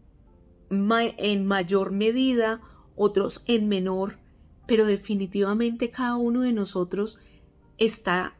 en 0.72 1.46
mayor 1.46 1.92
medida, 1.92 2.62
otros 2.96 3.44
en 3.48 3.68
menor, 3.68 4.20
pero 4.68 4.86
definitivamente 4.86 5.90
cada 5.90 6.16
uno 6.16 6.42
de 6.42 6.54
nosotros 6.54 7.22
está 7.78 8.36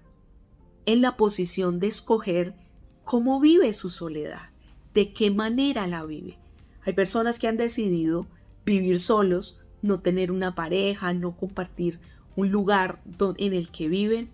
en 0.86 1.02
la 1.02 1.18
posición 1.18 1.80
de 1.80 1.88
escoger 1.88 2.56
cómo 3.04 3.40
vive 3.40 3.74
su 3.74 3.90
soledad, 3.90 4.50
de 4.94 5.14
qué 5.14 5.32
manera 5.32 5.88
la 5.88 6.06
vive. 6.06 6.38
Hay 6.84 6.94
personas 6.94 7.40
que 7.40 7.48
han 7.48 7.58
decidido 7.58 8.28
vivir 8.66 9.00
solos, 9.00 9.60
no 9.82 10.00
tener 10.00 10.32
una 10.32 10.56
pareja, 10.56 11.14
no 11.14 11.36
compartir 11.36 12.00
un 12.36 12.52
lugar 12.52 13.02
en 13.38 13.54
el 13.54 13.70
que 13.70 13.88
viven 13.88 14.30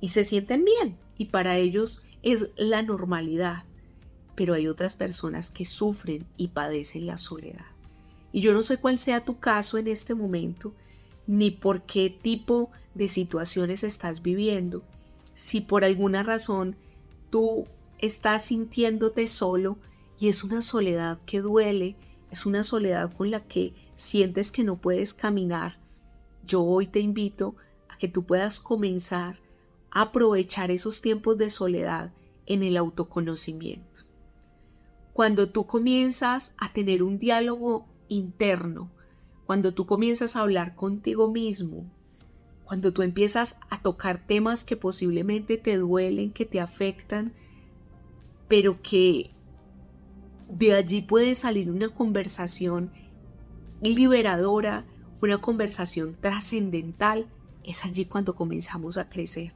y 0.00 0.08
se 0.08 0.24
sienten 0.24 0.64
bien 0.64 0.96
y 1.18 1.26
para 1.26 1.58
ellos 1.58 2.02
es 2.22 2.50
la 2.56 2.82
normalidad. 2.82 3.64
Pero 4.34 4.54
hay 4.54 4.68
otras 4.68 4.96
personas 4.96 5.50
que 5.50 5.66
sufren 5.66 6.26
y 6.36 6.48
padecen 6.48 7.06
la 7.06 7.18
soledad. 7.18 7.66
Y 8.32 8.40
yo 8.40 8.52
no 8.52 8.62
sé 8.62 8.78
cuál 8.78 8.96
sea 8.98 9.24
tu 9.24 9.38
caso 9.38 9.76
en 9.76 9.88
este 9.88 10.14
momento, 10.14 10.74
ni 11.30 11.52
por 11.52 11.82
qué 11.82 12.10
tipo 12.10 12.72
de 12.94 13.06
situaciones 13.06 13.84
estás 13.84 14.20
viviendo. 14.20 14.82
Si 15.34 15.60
por 15.60 15.84
alguna 15.84 16.24
razón 16.24 16.74
tú 17.30 17.68
estás 17.98 18.46
sintiéndote 18.46 19.28
solo 19.28 19.78
y 20.18 20.26
es 20.26 20.42
una 20.42 20.60
soledad 20.60 21.20
que 21.26 21.40
duele, 21.40 21.94
es 22.32 22.46
una 22.46 22.64
soledad 22.64 23.12
con 23.12 23.30
la 23.30 23.44
que 23.44 23.74
sientes 23.94 24.50
que 24.50 24.64
no 24.64 24.80
puedes 24.80 25.14
caminar, 25.14 25.78
yo 26.44 26.64
hoy 26.64 26.88
te 26.88 26.98
invito 26.98 27.54
a 27.88 27.96
que 27.96 28.08
tú 28.08 28.24
puedas 28.24 28.58
comenzar 28.58 29.38
a 29.92 30.00
aprovechar 30.02 30.72
esos 30.72 31.00
tiempos 31.00 31.38
de 31.38 31.48
soledad 31.48 32.12
en 32.46 32.64
el 32.64 32.76
autoconocimiento. 32.76 34.00
Cuando 35.12 35.48
tú 35.48 35.64
comienzas 35.64 36.56
a 36.58 36.72
tener 36.72 37.04
un 37.04 37.20
diálogo 37.20 37.86
interno, 38.08 38.90
cuando 39.50 39.74
tú 39.74 39.84
comienzas 39.84 40.36
a 40.36 40.42
hablar 40.42 40.76
contigo 40.76 41.28
mismo, 41.28 41.84
cuando 42.62 42.92
tú 42.92 43.02
empiezas 43.02 43.58
a 43.68 43.82
tocar 43.82 44.24
temas 44.24 44.62
que 44.62 44.76
posiblemente 44.76 45.56
te 45.56 45.76
duelen, 45.76 46.30
que 46.30 46.44
te 46.44 46.60
afectan, 46.60 47.32
pero 48.46 48.80
que 48.80 49.32
de 50.48 50.74
allí 50.74 51.02
puede 51.02 51.34
salir 51.34 51.68
una 51.68 51.88
conversación 51.88 52.92
liberadora, 53.82 54.86
una 55.20 55.38
conversación 55.38 56.16
trascendental, 56.20 57.26
es 57.64 57.84
allí 57.84 58.04
cuando 58.04 58.36
comenzamos 58.36 58.98
a 58.98 59.08
crecer. 59.08 59.52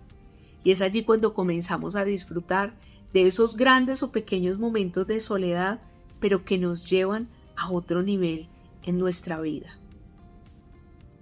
Y 0.64 0.72
es 0.72 0.82
allí 0.82 1.04
cuando 1.04 1.34
comenzamos 1.34 1.94
a 1.94 2.04
disfrutar 2.04 2.74
de 3.12 3.28
esos 3.28 3.56
grandes 3.56 4.02
o 4.02 4.10
pequeños 4.10 4.58
momentos 4.58 5.06
de 5.06 5.20
soledad, 5.20 5.80
pero 6.18 6.44
que 6.44 6.58
nos 6.58 6.90
llevan 6.90 7.28
a 7.54 7.70
otro 7.70 8.02
nivel 8.02 8.48
en 8.82 8.96
nuestra 8.96 9.40
vida. 9.40 9.78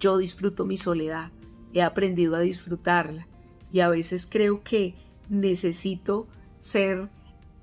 Yo 0.02 0.18
disfruto 0.18 0.64
mi 0.64 0.76
soledad, 0.76 1.30
he 1.73 1.80
aprendido 1.80 2.35
a 2.35 2.40
disfrutarla 2.40 3.28
y 3.71 3.78
a 3.78 3.88
veces 3.88 4.26
creo 4.26 4.64
que 4.64 4.97
necesito 5.28 6.26
ser 6.59 7.09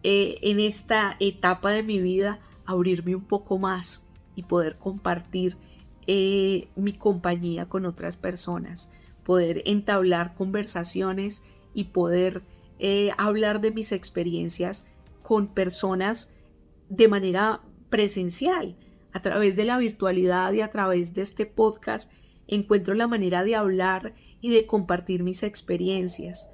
eh, 0.03 0.37
en 0.43 0.61
esta 0.61 1.17
etapa 1.19 1.71
de 1.71 1.83
mi 1.83 1.99
vida, 1.99 2.39
abrirme 2.65 3.13
un 3.13 3.25
poco 3.25 3.57
más 3.57 4.07
y 4.37 4.43
poder 4.43 4.77
compartir 4.77 5.57
eh, 6.07 6.69
mi 6.77 6.93
compañía 6.93 7.67
con 7.67 7.85
otras 7.85 8.15
personas, 8.15 8.89
poder 9.25 9.61
entablar 9.65 10.33
conversaciones 10.33 11.43
y 11.73 11.85
poder 11.85 12.41
eh, 12.79 13.11
hablar 13.17 13.59
de 13.59 13.71
mis 13.71 13.91
experiencias 13.91 14.87
con 15.23 15.53
personas 15.53 16.33
de 16.87 17.09
manera 17.09 17.63
presencial. 17.89 18.77
A 19.11 19.21
través 19.21 19.57
de 19.57 19.65
la 19.65 19.77
virtualidad 19.77 20.53
y 20.53 20.61
a 20.61 20.71
través 20.71 21.13
de 21.15 21.23
este 21.23 21.45
podcast 21.45 22.13
encuentro 22.49 22.95
la 22.95 23.07
manera 23.07 23.43
de 23.43 23.55
hablar 23.55 24.13
y 24.41 24.49
de 24.49 24.65
compartir 24.65 25.23
mis 25.23 25.43
experiencias. 25.43 26.49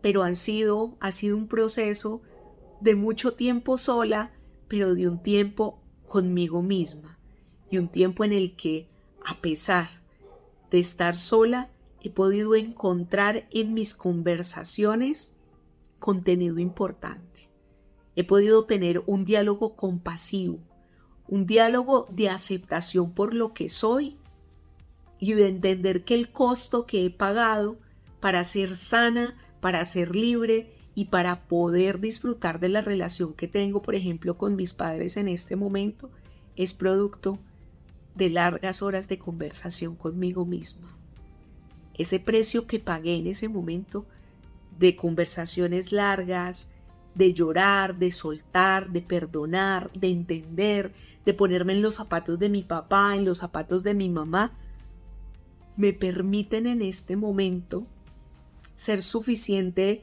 Pero 0.00 0.22
han 0.22 0.36
sido, 0.36 0.96
ha 1.00 1.10
sido 1.10 1.36
un 1.36 1.48
proceso 1.48 2.22
de 2.80 2.94
mucho 2.94 3.34
tiempo 3.34 3.76
sola, 3.76 4.32
pero 4.68 4.94
de 4.94 5.08
un 5.08 5.22
tiempo 5.22 5.82
conmigo 6.06 6.62
misma 6.62 7.18
y 7.70 7.78
un 7.78 7.88
tiempo 7.88 8.24
en 8.24 8.32
el 8.32 8.56
que, 8.56 8.88
a 9.24 9.40
pesar 9.40 9.88
de 10.70 10.78
estar 10.78 11.16
sola, 11.16 11.70
he 12.00 12.10
podido 12.10 12.54
encontrar 12.54 13.48
en 13.50 13.74
mis 13.74 13.94
conversaciones 13.94 15.36
contenido 15.98 16.58
importante. 16.58 17.50
He 18.14 18.24
podido 18.24 18.64
tener 18.64 19.02
un 19.06 19.24
diálogo 19.24 19.74
compasivo, 19.74 20.60
un 21.26 21.46
diálogo 21.46 22.06
de 22.10 22.28
aceptación 22.28 23.12
por 23.12 23.34
lo 23.34 23.52
que 23.52 23.68
soy 23.68 24.17
y 25.20 25.34
de 25.34 25.48
entender 25.48 26.04
que 26.04 26.14
el 26.14 26.30
costo 26.30 26.86
que 26.86 27.04
he 27.04 27.10
pagado 27.10 27.78
para 28.20 28.44
ser 28.44 28.76
sana, 28.76 29.36
para 29.60 29.84
ser 29.84 30.14
libre 30.14 30.72
y 30.94 31.06
para 31.06 31.46
poder 31.46 32.00
disfrutar 32.00 32.60
de 32.60 32.68
la 32.68 32.80
relación 32.80 33.32
que 33.32 33.48
tengo, 33.48 33.82
por 33.82 33.94
ejemplo, 33.94 34.36
con 34.36 34.56
mis 34.56 34.74
padres 34.74 35.16
en 35.16 35.28
este 35.28 35.56
momento, 35.56 36.10
es 36.56 36.74
producto 36.74 37.38
de 38.14 38.30
largas 38.30 38.82
horas 38.82 39.08
de 39.08 39.18
conversación 39.18 39.94
conmigo 39.94 40.44
misma. 40.44 40.88
Ese 41.94 42.18
precio 42.20 42.66
que 42.66 42.80
pagué 42.80 43.16
en 43.16 43.28
ese 43.28 43.48
momento 43.48 44.06
de 44.78 44.96
conversaciones 44.96 45.92
largas, 45.92 46.68
de 47.14 47.32
llorar, 47.32 47.98
de 47.98 48.12
soltar, 48.12 48.90
de 48.90 49.02
perdonar, 49.02 49.90
de 49.92 50.08
entender, 50.08 50.92
de 51.24 51.34
ponerme 51.34 51.72
en 51.72 51.82
los 51.82 51.94
zapatos 51.94 52.38
de 52.38 52.48
mi 52.48 52.62
papá, 52.62 53.14
en 53.16 53.24
los 53.24 53.38
zapatos 53.38 53.82
de 53.82 53.94
mi 53.94 54.08
mamá, 54.08 54.52
me 55.78 55.92
permiten 55.92 56.66
en 56.66 56.82
este 56.82 57.16
momento 57.16 57.86
ser 58.74 59.00
suficiente 59.00 60.02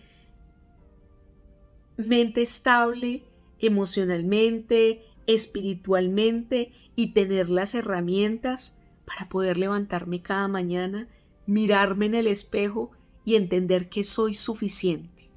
mente 1.98 2.42
estable 2.42 3.24
emocionalmente, 3.60 5.04
espiritualmente 5.28 6.72
y 6.96 7.08
tener 7.08 7.50
las 7.50 7.76
herramientas 7.76 8.78
para 9.06 9.28
poder 9.28 9.58
levantarme 9.58 10.22
cada 10.22 10.48
mañana, 10.48 11.10
mirarme 11.46 12.06
en 12.06 12.16
el 12.16 12.28
espejo 12.28 12.92
y 13.26 13.36
entender 13.36 13.90
que 13.90 14.06
soy 14.06 14.34
suficiente 14.34 15.30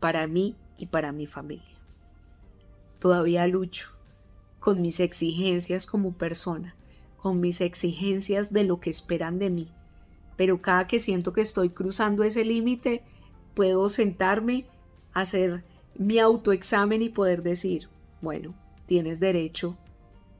para 0.00 0.26
mí 0.26 0.56
y 0.76 0.86
para 0.86 1.12
mi 1.12 1.26
familia. 1.26 1.78
Todavía 2.98 3.46
lucho 3.46 3.90
con 4.58 4.82
mis 4.82 4.98
exigencias 4.98 5.86
como 5.86 6.14
persona, 6.14 6.74
con 7.16 7.40
mis 7.40 7.60
exigencias 7.60 8.52
de 8.52 8.64
lo 8.64 8.80
que 8.80 8.90
esperan 8.90 9.38
de 9.38 9.50
mí, 9.50 9.68
pero 10.36 10.60
cada 10.60 10.86
que 10.86 10.98
siento 10.98 11.32
que 11.32 11.40
estoy 11.40 11.70
cruzando 11.70 12.24
ese 12.24 12.44
límite, 12.44 13.02
puedo 13.54 13.88
sentarme, 13.88 14.66
hacer 15.12 15.64
mi 15.96 16.18
autoexamen 16.18 17.02
y 17.02 17.08
poder 17.08 17.42
decir, 17.42 17.88
bueno, 18.20 18.54
tienes 18.86 19.20
derecho 19.20 19.76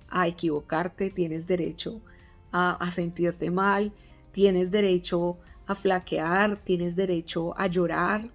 a 0.09 0.27
equivocarte, 0.27 1.11
tienes 1.11 1.47
derecho 1.47 2.01
a, 2.53 2.89
sentirte 2.93 3.51
mal, 3.51 3.93
tienes 4.31 4.71
derecho 4.71 5.39
a 5.67 5.75
flaquear, 5.75 6.57
tienes 6.63 6.95
derecho 6.95 7.59
a 7.59 7.67
llorar, 7.67 8.31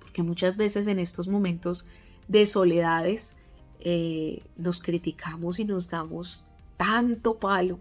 porque 0.00 0.24
muchas 0.24 0.56
veces 0.56 0.88
en 0.88 0.98
estos 0.98 1.28
momentos 1.28 1.88
de 2.26 2.44
soledades 2.46 3.36
eh, 3.78 4.42
nos 4.56 4.80
criticamos 4.80 5.60
y 5.60 5.64
nos 5.64 5.88
damos 5.90 6.44
tanto 6.76 7.38
palo 7.38 7.78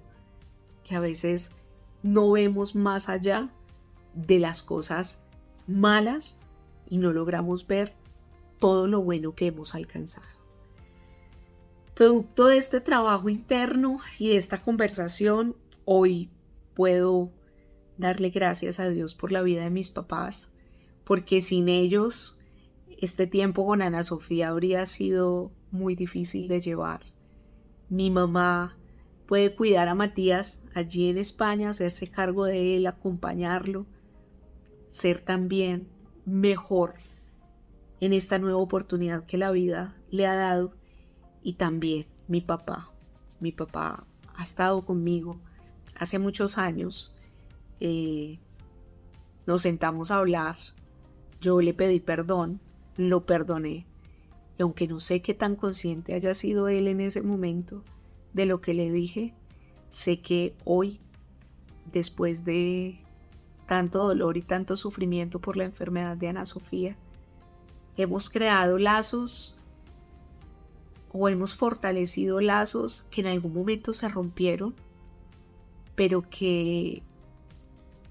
que 0.84 0.96
a 0.96 1.00
veces 1.00 1.52
no 2.04 2.32
vemos 2.32 2.76
más 2.76 3.10
allá 3.10 3.50
de 4.14 4.40
las 4.40 4.64
cosas 4.64 5.24
malas 5.68 6.38
y 6.90 6.98
no 6.98 7.14
logramos 7.14 7.68
ver 7.68 7.94
todo 8.60 8.88
lo 8.88 9.02
bueno 9.02 9.36
que 9.36 9.48
hemos 9.48 9.76
alcanzado. 9.76 10.28
Producto 11.94 12.48
de 12.48 12.58
este 12.58 12.82
trabajo 12.82 13.30
interno 13.30 14.00
y 14.18 14.30
de 14.30 14.38
esta 14.38 14.62
conversación, 14.62 15.56
hoy 15.86 16.30
puedo 16.74 17.32
darle 17.98 18.30
gracias 18.30 18.80
a 18.80 18.88
Dios 18.90 19.16
por 19.16 19.32
la 19.32 19.42
vida 19.42 19.64
de 19.64 19.70
mis 19.70 19.90
papás, 19.90 20.54
porque 21.04 21.42
sin 21.42 21.68
ellos 21.68 22.38
este 23.02 23.28
tiempo 23.28 23.66
con 23.66 23.82
Ana 23.82 24.04
Sofía 24.04 24.50
habría 24.50 24.86
sido 24.86 25.52
muy 25.72 25.96
difícil 25.96 26.48
de 26.48 26.60
llevar. 26.60 27.02
Mi 27.90 28.10
mamá 28.10 28.79
puede 29.30 29.54
cuidar 29.54 29.88
a 29.90 29.94
Matías 29.94 30.66
allí 30.74 31.08
en 31.08 31.20
España, 31.20 31.70
hacerse 31.70 32.08
cargo 32.08 32.46
de 32.46 32.76
él, 32.76 32.88
acompañarlo, 32.88 33.86
ser 34.88 35.20
también 35.20 35.88
mejor 36.26 36.96
en 38.00 38.14
esta 38.14 38.40
nueva 38.40 38.58
oportunidad 38.58 39.28
que 39.28 39.38
la 39.38 39.52
vida 39.52 39.96
le 40.10 40.26
ha 40.26 40.34
dado 40.34 40.74
y 41.44 41.54
también 41.54 42.08
mi 42.28 42.42
papá. 42.42 42.92
Mi 43.40 43.52
papá 43.52 44.04
ha 44.36 44.42
estado 44.42 44.84
conmigo 44.84 45.40
hace 45.94 46.18
muchos 46.18 46.58
años. 46.58 47.14
Eh, 47.80 48.40
nos 49.46 49.62
sentamos 49.62 50.10
a 50.10 50.18
hablar. 50.18 50.56
Yo 51.40 51.62
le 51.62 51.76
pedí 51.76 52.00
perdón, 52.00 52.62
lo 52.98 53.28
perdoné. 53.28 53.86
Y 54.58 54.64
aunque 54.64 54.88
no 54.88 55.00
sé 55.00 55.22
qué 55.22 55.36
tan 55.36 55.56
consciente 55.56 56.16
haya 56.16 56.34
sido 56.34 56.68
él 56.68 56.88
en 56.88 57.00
ese 57.00 57.22
momento 57.22 57.84
de 58.34 58.46
lo 58.46 58.62
que 58.62 58.74
le 58.74 58.92
dije, 58.92 59.34
sé 59.90 60.22
que 60.22 60.56
hoy, 60.66 61.00
después 61.92 62.46
de 62.46 63.00
tanto 63.68 64.08
dolor 64.08 64.38
y 64.38 64.42
tanto 64.42 64.76
sufrimiento 64.76 65.40
por 65.40 65.58
la 65.58 65.66
enfermedad 65.66 66.18
de 66.18 66.30
Ana 66.30 66.46
Sofía, 66.46 66.98
hemos 67.98 68.30
creado 68.30 68.78
lazos 68.78 69.60
o 71.12 71.28
hemos 71.30 71.56
fortalecido 71.56 72.40
lazos 72.40 73.08
que 73.12 73.22
en 73.22 73.28
algún 73.28 73.54
momento 73.54 73.94
se 73.94 74.10
rompieron, 74.10 74.76
pero 75.96 76.22
que 76.30 77.04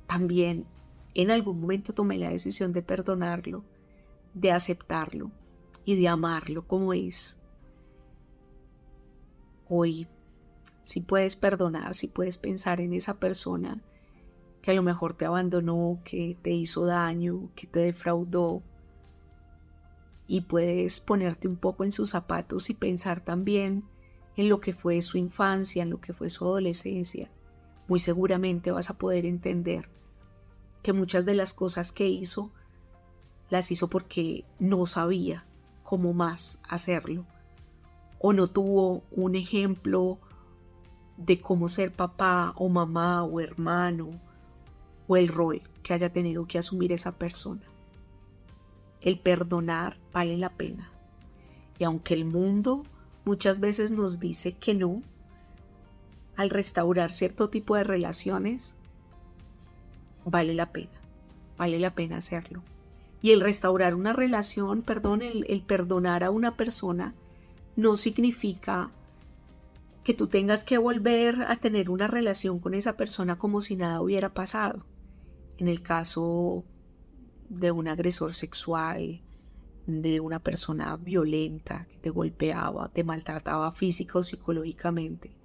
también 0.06 0.66
en 1.14 1.30
algún 1.30 1.60
momento 1.60 1.92
tomé 1.92 2.18
la 2.18 2.30
decisión 2.30 2.72
de 2.72 2.82
perdonarlo, 2.82 3.64
de 4.34 4.52
aceptarlo 4.52 5.30
y 5.84 5.96
de 6.00 6.08
amarlo 6.08 6.66
como 6.66 6.92
es. 6.92 7.37
Hoy 9.68 10.08
si 10.88 11.00
puedes 11.00 11.36
perdonar, 11.36 11.94
si 11.94 12.06
puedes 12.06 12.38
pensar 12.38 12.80
en 12.80 12.94
esa 12.94 13.20
persona 13.20 13.82
que 14.62 14.70
a 14.70 14.74
lo 14.74 14.82
mejor 14.82 15.12
te 15.12 15.26
abandonó, 15.26 16.00
que 16.02 16.34
te 16.40 16.50
hizo 16.50 16.86
daño, 16.86 17.50
que 17.54 17.66
te 17.66 17.80
defraudó. 17.80 18.62
Y 20.26 20.40
puedes 20.40 21.00
ponerte 21.00 21.46
un 21.46 21.56
poco 21.56 21.84
en 21.84 21.92
sus 21.92 22.08
zapatos 22.08 22.70
y 22.70 22.74
pensar 22.74 23.22
también 23.22 23.84
en 24.36 24.48
lo 24.48 24.60
que 24.60 24.72
fue 24.72 25.02
su 25.02 25.18
infancia, 25.18 25.82
en 25.82 25.90
lo 25.90 26.00
que 26.00 26.14
fue 26.14 26.30
su 26.30 26.46
adolescencia. 26.46 27.30
Muy 27.86 28.00
seguramente 28.00 28.70
vas 28.70 28.88
a 28.88 28.96
poder 28.96 29.26
entender 29.26 29.90
que 30.82 30.94
muchas 30.94 31.26
de 31.26 31.34
las 31.34 31.52
cosas 31.52 31.92
que 31.92 32.08
hizo 32.08 32.50
las 33.50 33.70
hizo 33.70 33.90
porque 33.90 34.46
no 34.58 34.86
sabía 34.86 35.46
cómo 35.82 36.14
más 36.14 36.62
hacerlo 36.66 37.26
o 38.18 38.32
no 38.32 38.48
tuvo 38.48 39.02
un 39.10 39.34
ejemplo 39.34 40.18
de 41.16 41.40
cómo 41.40 41.68
ser 41.68 41.92
papá 41.92 42.52
o 42.56 42.68
mamá 42.68 43.24
o 43.24 43.40
hermano 43.40 44.20
o 45.06 45.16
el 45.16 45.28
rol 45.28 45.62
que 45.82 45.94
haya 45.94 46.12
tenido 46.12 46.46
que 46.46 46.58
asumir 46.58 46.92
esa 46.92 47.12
persona. 47.12 47.62
El 49.00 49.18
perdonar 49.18 49.96
vale 50.12 50.36
la 50.36 50.50
pena. 50.50 50.90
Y 51.78 51.84
aunque 51.84 52.14
el 52.14 52.24
mundo 52.24 52.82
muchas 53.24 53.60
veces 53.60 53.90
nos 53.90 54.20
dice 54.20 54.52
que 54.52 54.74
no, 54.74 55.02
al 56.36 56.50
restaurar 56.50 57.12
cierto 57.12 57.48
tipo 57.50 57.76
de 57.76 57.84
relaciones, 57.84 58.76
vale 60.24 60.54
la 60.54 60.72
pena, 60.72 61.00
vale 61.56 61.78
la 61.78 61.94
pena 61.94 62.18
hacerlo. 62.18 62.62
Y 63.20 63.32
el 63.32 63.40
restaurar 63.40 63.94
una 63.94 64.12
relación, 64.12 64.82
perdón, 64.82 65.22
el, 65.22 65.46
el 65.48 65.62
perdonar 65.62 66.22
a 66.22 66.30
una 66.30 66.56
persona, 66.56 67.14
no 67.78 67.94
significa 67.94 68.90
que 70.02 70.12
tú 70.12 70.26
tengas 70.26 70.64
que 70.64 70.78
volver 70.78 71.42
a 71.42 71.54
tener 71.60 71.90
una 71.90 72.08
relación 72.08 72.58
con 72.58 72.74
esa 72.74 72.96
persona 72.96 73.38
como 73.38 73.60
si 73.60 73.76
nada 73.76 74.00
hubiera 74.00 74.34
pasado. 74.34 74.84
En 75.58 75.68
el 75.68 75.80
caso 75.80 76.64
de 77.48 77.70
un 77.70 77.86
agresor 77.86 78.34
sexual, 78.34 79.22
de 79.86 80.18
una 80.18 80.40
persona 80.40 80.96
violenta 80.96 81.86
que 81.88 81.98
te 81.98 82.10
golpeaba, 82.10 82.88
te 82.88 83.04
maltrataba 83.04 83.70
física 83.70 84.18
o 84.18 84.24
psicológicamente. 84.24 85.36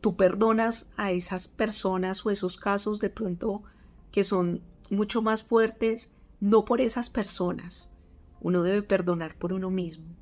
Tú 0.00 0.16
perdonas 0.16 0.90
a 0.96 1.12
esas 1.12 1.46
personas 1.46 2.24
o 2.24 2.30
esos 2.30 2.56
casos 2.56 3.00
de 3.00 3.10
pronto 3.10 3.64
que 4.12 4.24
son 4.24 4.62
mucho 4.88 5.20
más 5.20 5.42
fuertes, 5.42 6.14
no 6.40 6.64
por 6.64 6.80
esas 6.80 7.10
personas. 7.10 7.92
Uno 8.40 8.62
debe 8.62 8.80
perdonar 8.80 9.36
por 9.36 9.52
uno 9.52 9.68
mismo, 9.68 10.16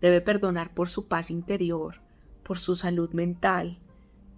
debe 0.00 0.20
perdonar 0.20 0.74
por 0.74 0.88
su 0.88 1.08
paz 1.08 1.30
interior, 1.30 2.00
por 2.42 2.58
su 2.58 2.74
salud 2.74 3.10
mental, 3.12 3.78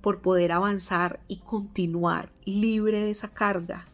por 0.01 0.21
poder 0.21 0.53
avanzar 0.53 1.21
y 1.29 1.38
continuar 1.38 2.33
libre 2.44 3.01
de 3.01 3.11
esa 3.11 3.35
carga. 3.35 3.88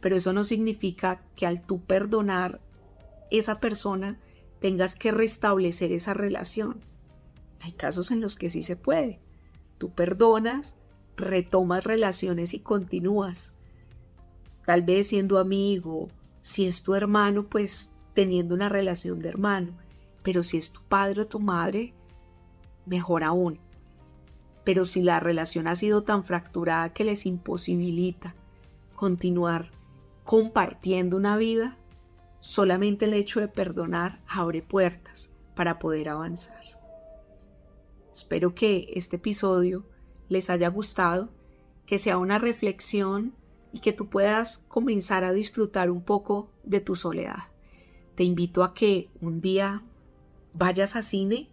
Pero 0.00 0.16
eso 0.16 0.32
no 0.32 0.44
significa 0.44 1.22
que 1.36 1.46
al 1.46 1.62
tú 1.62 1.80
perdonar 1.84 2.60
esa 3.30 3.60
persona 3.60 4.18
tengas 4.60 4.94
que 4.94 5.12
restablecer 5.12 5.92
esa 5.92 6.14
relación. 6.14 6.80
Hay 7.60 7.72
casos 7.72 8.10
en 8.10 8.20
los 8.20 8.36
que 8.36 8.50
sí 8.50 8.62
se 8.62 8.76
puede. 8.76 9.20
Tú 9.78 9.94
perdonas, 9.94 10.76
retomas 11.16 11.84
relaciones 11.84 12.54
y 12.54 12.60
continúas. 12.60 13.54
Tal 14.66 14.82
vez 14.82 15.08
siendo 15.08 15.38
amigo, 15.38 16.08
si 16.40 16.66
es 16.66 16.82
tu 16.82 16.94
hermano, 16.94 17.48
pues 17.48 17.96
teniendo 18.14 18.54
una 18.54 18.68
relación 18.68 19.20
de 19.20 19.28
hermano. 19.28 19.76
Pero 20.22 20.42
si 20.42 20.56
es 20.56 20.72
tu 20.72 20.82
padre 20.82 21.22
o 21.22 21.26
tu 21.26 21.40
madre, 21.40 21.94
mejor 22.86 23.24
aún. 23.24 23.58
Pero 24.64 24.84
si 24.84 25.02
la 25.02 25.20
relación 25.20 25.66
ha 25.66 25.74
sido 25.74 26.02
tan 26.02 26.24
fracturada 26.24 26.92
que 26.92 27.04
les 27.04 27.26
imposibilita 27.26 28.34
continuar 28.94 29.70
compartiendo 30.24 31.16
una 31.16 31.36
vida, 31.36 31.78
solamente 32.40 33.06
el 33.06 33.14
hecho 33.14 33.40
de 33.40 33.48
perdonar 33.48 34.20
abre 34.28 34.62
puertas 34.62 35.30
para 35.54 35.78
poder 35.78 36.08
avanzar. 36.08 36.60
Espero 38.12 38.54
que 38.54 38.92
este 38.94 39.16
episodio 39.16 39.84
les 40.28 40.50
haya 40.50 40.68
gustado, 40.68 41.30
que 41.86 41.98
sea 41.98 42.18
una 42.18 42.38
reflexión 42.38 43.34
y 43.72 43.80
que 43.80 43.92
tú 43.92 44.08
puedas 44.08 44.58
comenzar 44.68 45.24
a 45.24 45.32
disfrutar 45.32 45.90
un 45.90 46.02
poco 46.02 46.50
de 46.64 46.80
tu 46.80 46.94
soledad. 46.94 47.44
Te 48.14 48.24
invito 48.24 48.64
a 48.64 48.74
que 48.74 49.10
un 49.20 49.40
día 49.40 49.82
vayas 50.52 50.96
a 50.96 51.02
cine 51.02 51.48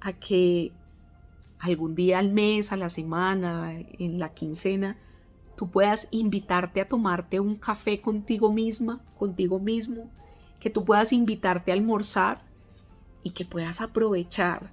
a 0.00 0.12
que 0.12 0.72
algún 1.58 1.94
día 1.94 2.18
al 2.18 2.32
mes, 2.32 2.72
a 2.72 2.76
la 2.76 2.88
semana, 2.88 3.72
en 3.72 4.18
la 4.18 4.32
quincena, 4.32 4.96
tú 5.56 5.70
puedas 5.70 6.08
invitarte 6.10 6.80
a 6.80 6.88
tomarte 6.88 7.38
un 7.38 7.56
café 7.56 8.00
contigo 8.00 8.52
misma, 8.52 9.04
contigo 9.18 9.58
mismo, 9.58 10.10
que 10.58 10.70
tú 10.70 10.84
puedas 10.84 11.12
invitarte 11.12 11.70
a 11.70 11.74
almorzar 11.74 12.42
y 13.22 13.30
que 13.30 13.44
puedas 13.44 13.80
aprovechar 13.80 14.72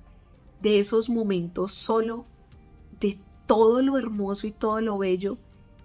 de 0.62 0.80
esos 0.80 1.10
momentos 1.10 1.74
solo 1.74 2.26
de 3.00 3.20
todo 3.46 3.82
lo 3.82 3.98
hermoso 3.98 4.48
y 4.48 4.52
todo 4.52 4.82
lo 4.82 4.98
bello 4.98 5.38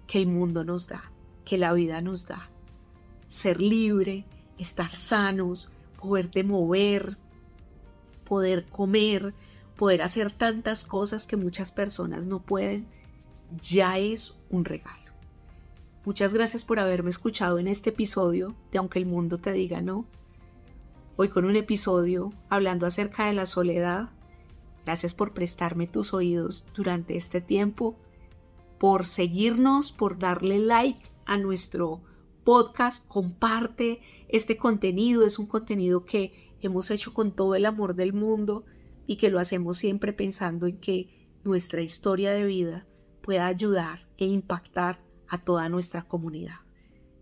que 0.07 0.19
el 0.19 0.27
mundo 0.27 0.63
nos 0.63 0.87
da, 0.87 1.11
que 1.45 1.57
la 1.57 1.73
vida 1.73 2.01
nos 2.01 2.27
da. 2.27 2.49
Ser 3.27 3.61
libre, 3.61 4.25
estar 4.57 4.95
sanos, 4.95 5.73
poderte 5.99 6.43
mover, 6.43 7.17
poder 8.33 8.65
comer, 8.65 9.35
poder 9.77 10.01
hacer 10.01 10.31
tantas 10.31 10.85
cosas 10.85 11.27
que 11.27 11.37
muchas 11.37 11.71
personas 11.71 12.25
no 12.25 12.41
pueden, 12.41 12.87
ya 13.61 13.99
es 13.99 14.41
un 14.49 14.65
regalo. 14.65 15.11
Muchas 16.03 16.33
gracias 16.33 16.65
por 16.65 16.79
haberme 16.79 17.11
escuchado 17.11 17.59
en 17.59 17.67
este 17.67 17.91
episodio 17.91 18.55
de 18.71 18.79
Aunque 18.79 18.97
el 18.97 19.05
mundo 19.05 19.37
te 19.37 19.51
diga 19.51 19.81
no. 19.81 20.07
Hoy 21.15 21.29
con 21.29 21.45
un 21.45 21.55
episodio 21.55 22.33
hablando 22.49 22.87
acerca 22.87 23.27
de 23.27 23.33
la 23.33 23.45
soledad. 23.45 24.09
Gracias 24.83 25.13
por 25.13 25.35
prestarme 25.35 25.85
tus 25.85 26.11
oídos 26.15 26.65
durante 26.73 27.15
este 27.15 27.39
tiempo, 27.39 27.99
por 28.79 29.05
seguirnos, 29.05 29.91
por 29.91 30.17
darle 30.17 30.57
like 30.57 31.03
a 31.27 31.37
nuestro 31.37 32.01
podcast, 32.43 33.07
comparte 33.07 34.01
este 34.27 34.57
contenido, 34.57 35.23
es 35.23 35.37
un 35.37 35.45
contenido 35.45 36.03
que 36.03 36.51
hemos 36.67 36.91
hecho 36.91 37.13
con 37.13 37.31
todo 37.31 37.55
el 37.55 37.65
amor 37.65 37.95
del 37.95 38.13
mundo 38.13 38.65
y 39.05 39.17
que 39.17 39.29
lo 39.29 39.39
hacemos 39.39 39.77
siempre 39.77 40.13
pensando 40.13 40.67
en 40.67 40.77
que 40.79 41.09
nuestra 41.43 41.81
historia 41.81 42.31
de 42.31 42.45
vida 42.45 42.87
pueda 43.21 43.47
ayudar 43.47 44.07
e 44.17 44.25
impactar 44.25 44.99
a 45.27 45.43
toda 45.43 45.69
nuestra 45.69 46.03
comunidad. 46.03 46.57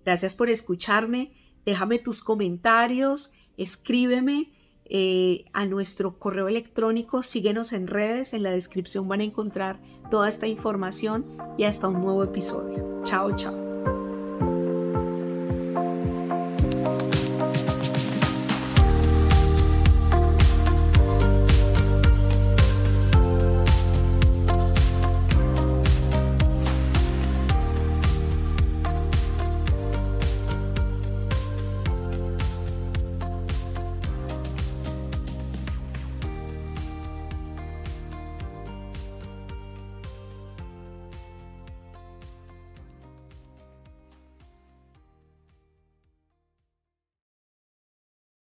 Gracias 0.06 0.36
por 0.36 0.50
escucharme, 0.50 1.32
déjame 1.66 2.00
tus 2.00 2.24
comentarios, 2.24 3.34
escríbeme 3.58 4.52
eh, 4.86 5.46
a 5.54 5.66
nuestro 5.66 6.20
correo 6.20 6.48
electrónico, 6.48 7.24
síguenos 7.24 7.72
en 7.72 7.88
redes, 7.88 8.34
en 8.34 8.44
la 8.44 8.52
descripción 8.52 9.08
van 9.08 9.22
a 9.22 9.26
encontrar 9.26 9.80
toda 10.10 10.28
esta 10.28 10.48
información 10.48 11.26
y 11.58 11.64
hasta 11.64 11.88
un 11.88 12.02
nuevo 12.02 12.24
episodio. 12.24 13.02
Chao, 13.04 13.34
chao. 13.36 13.71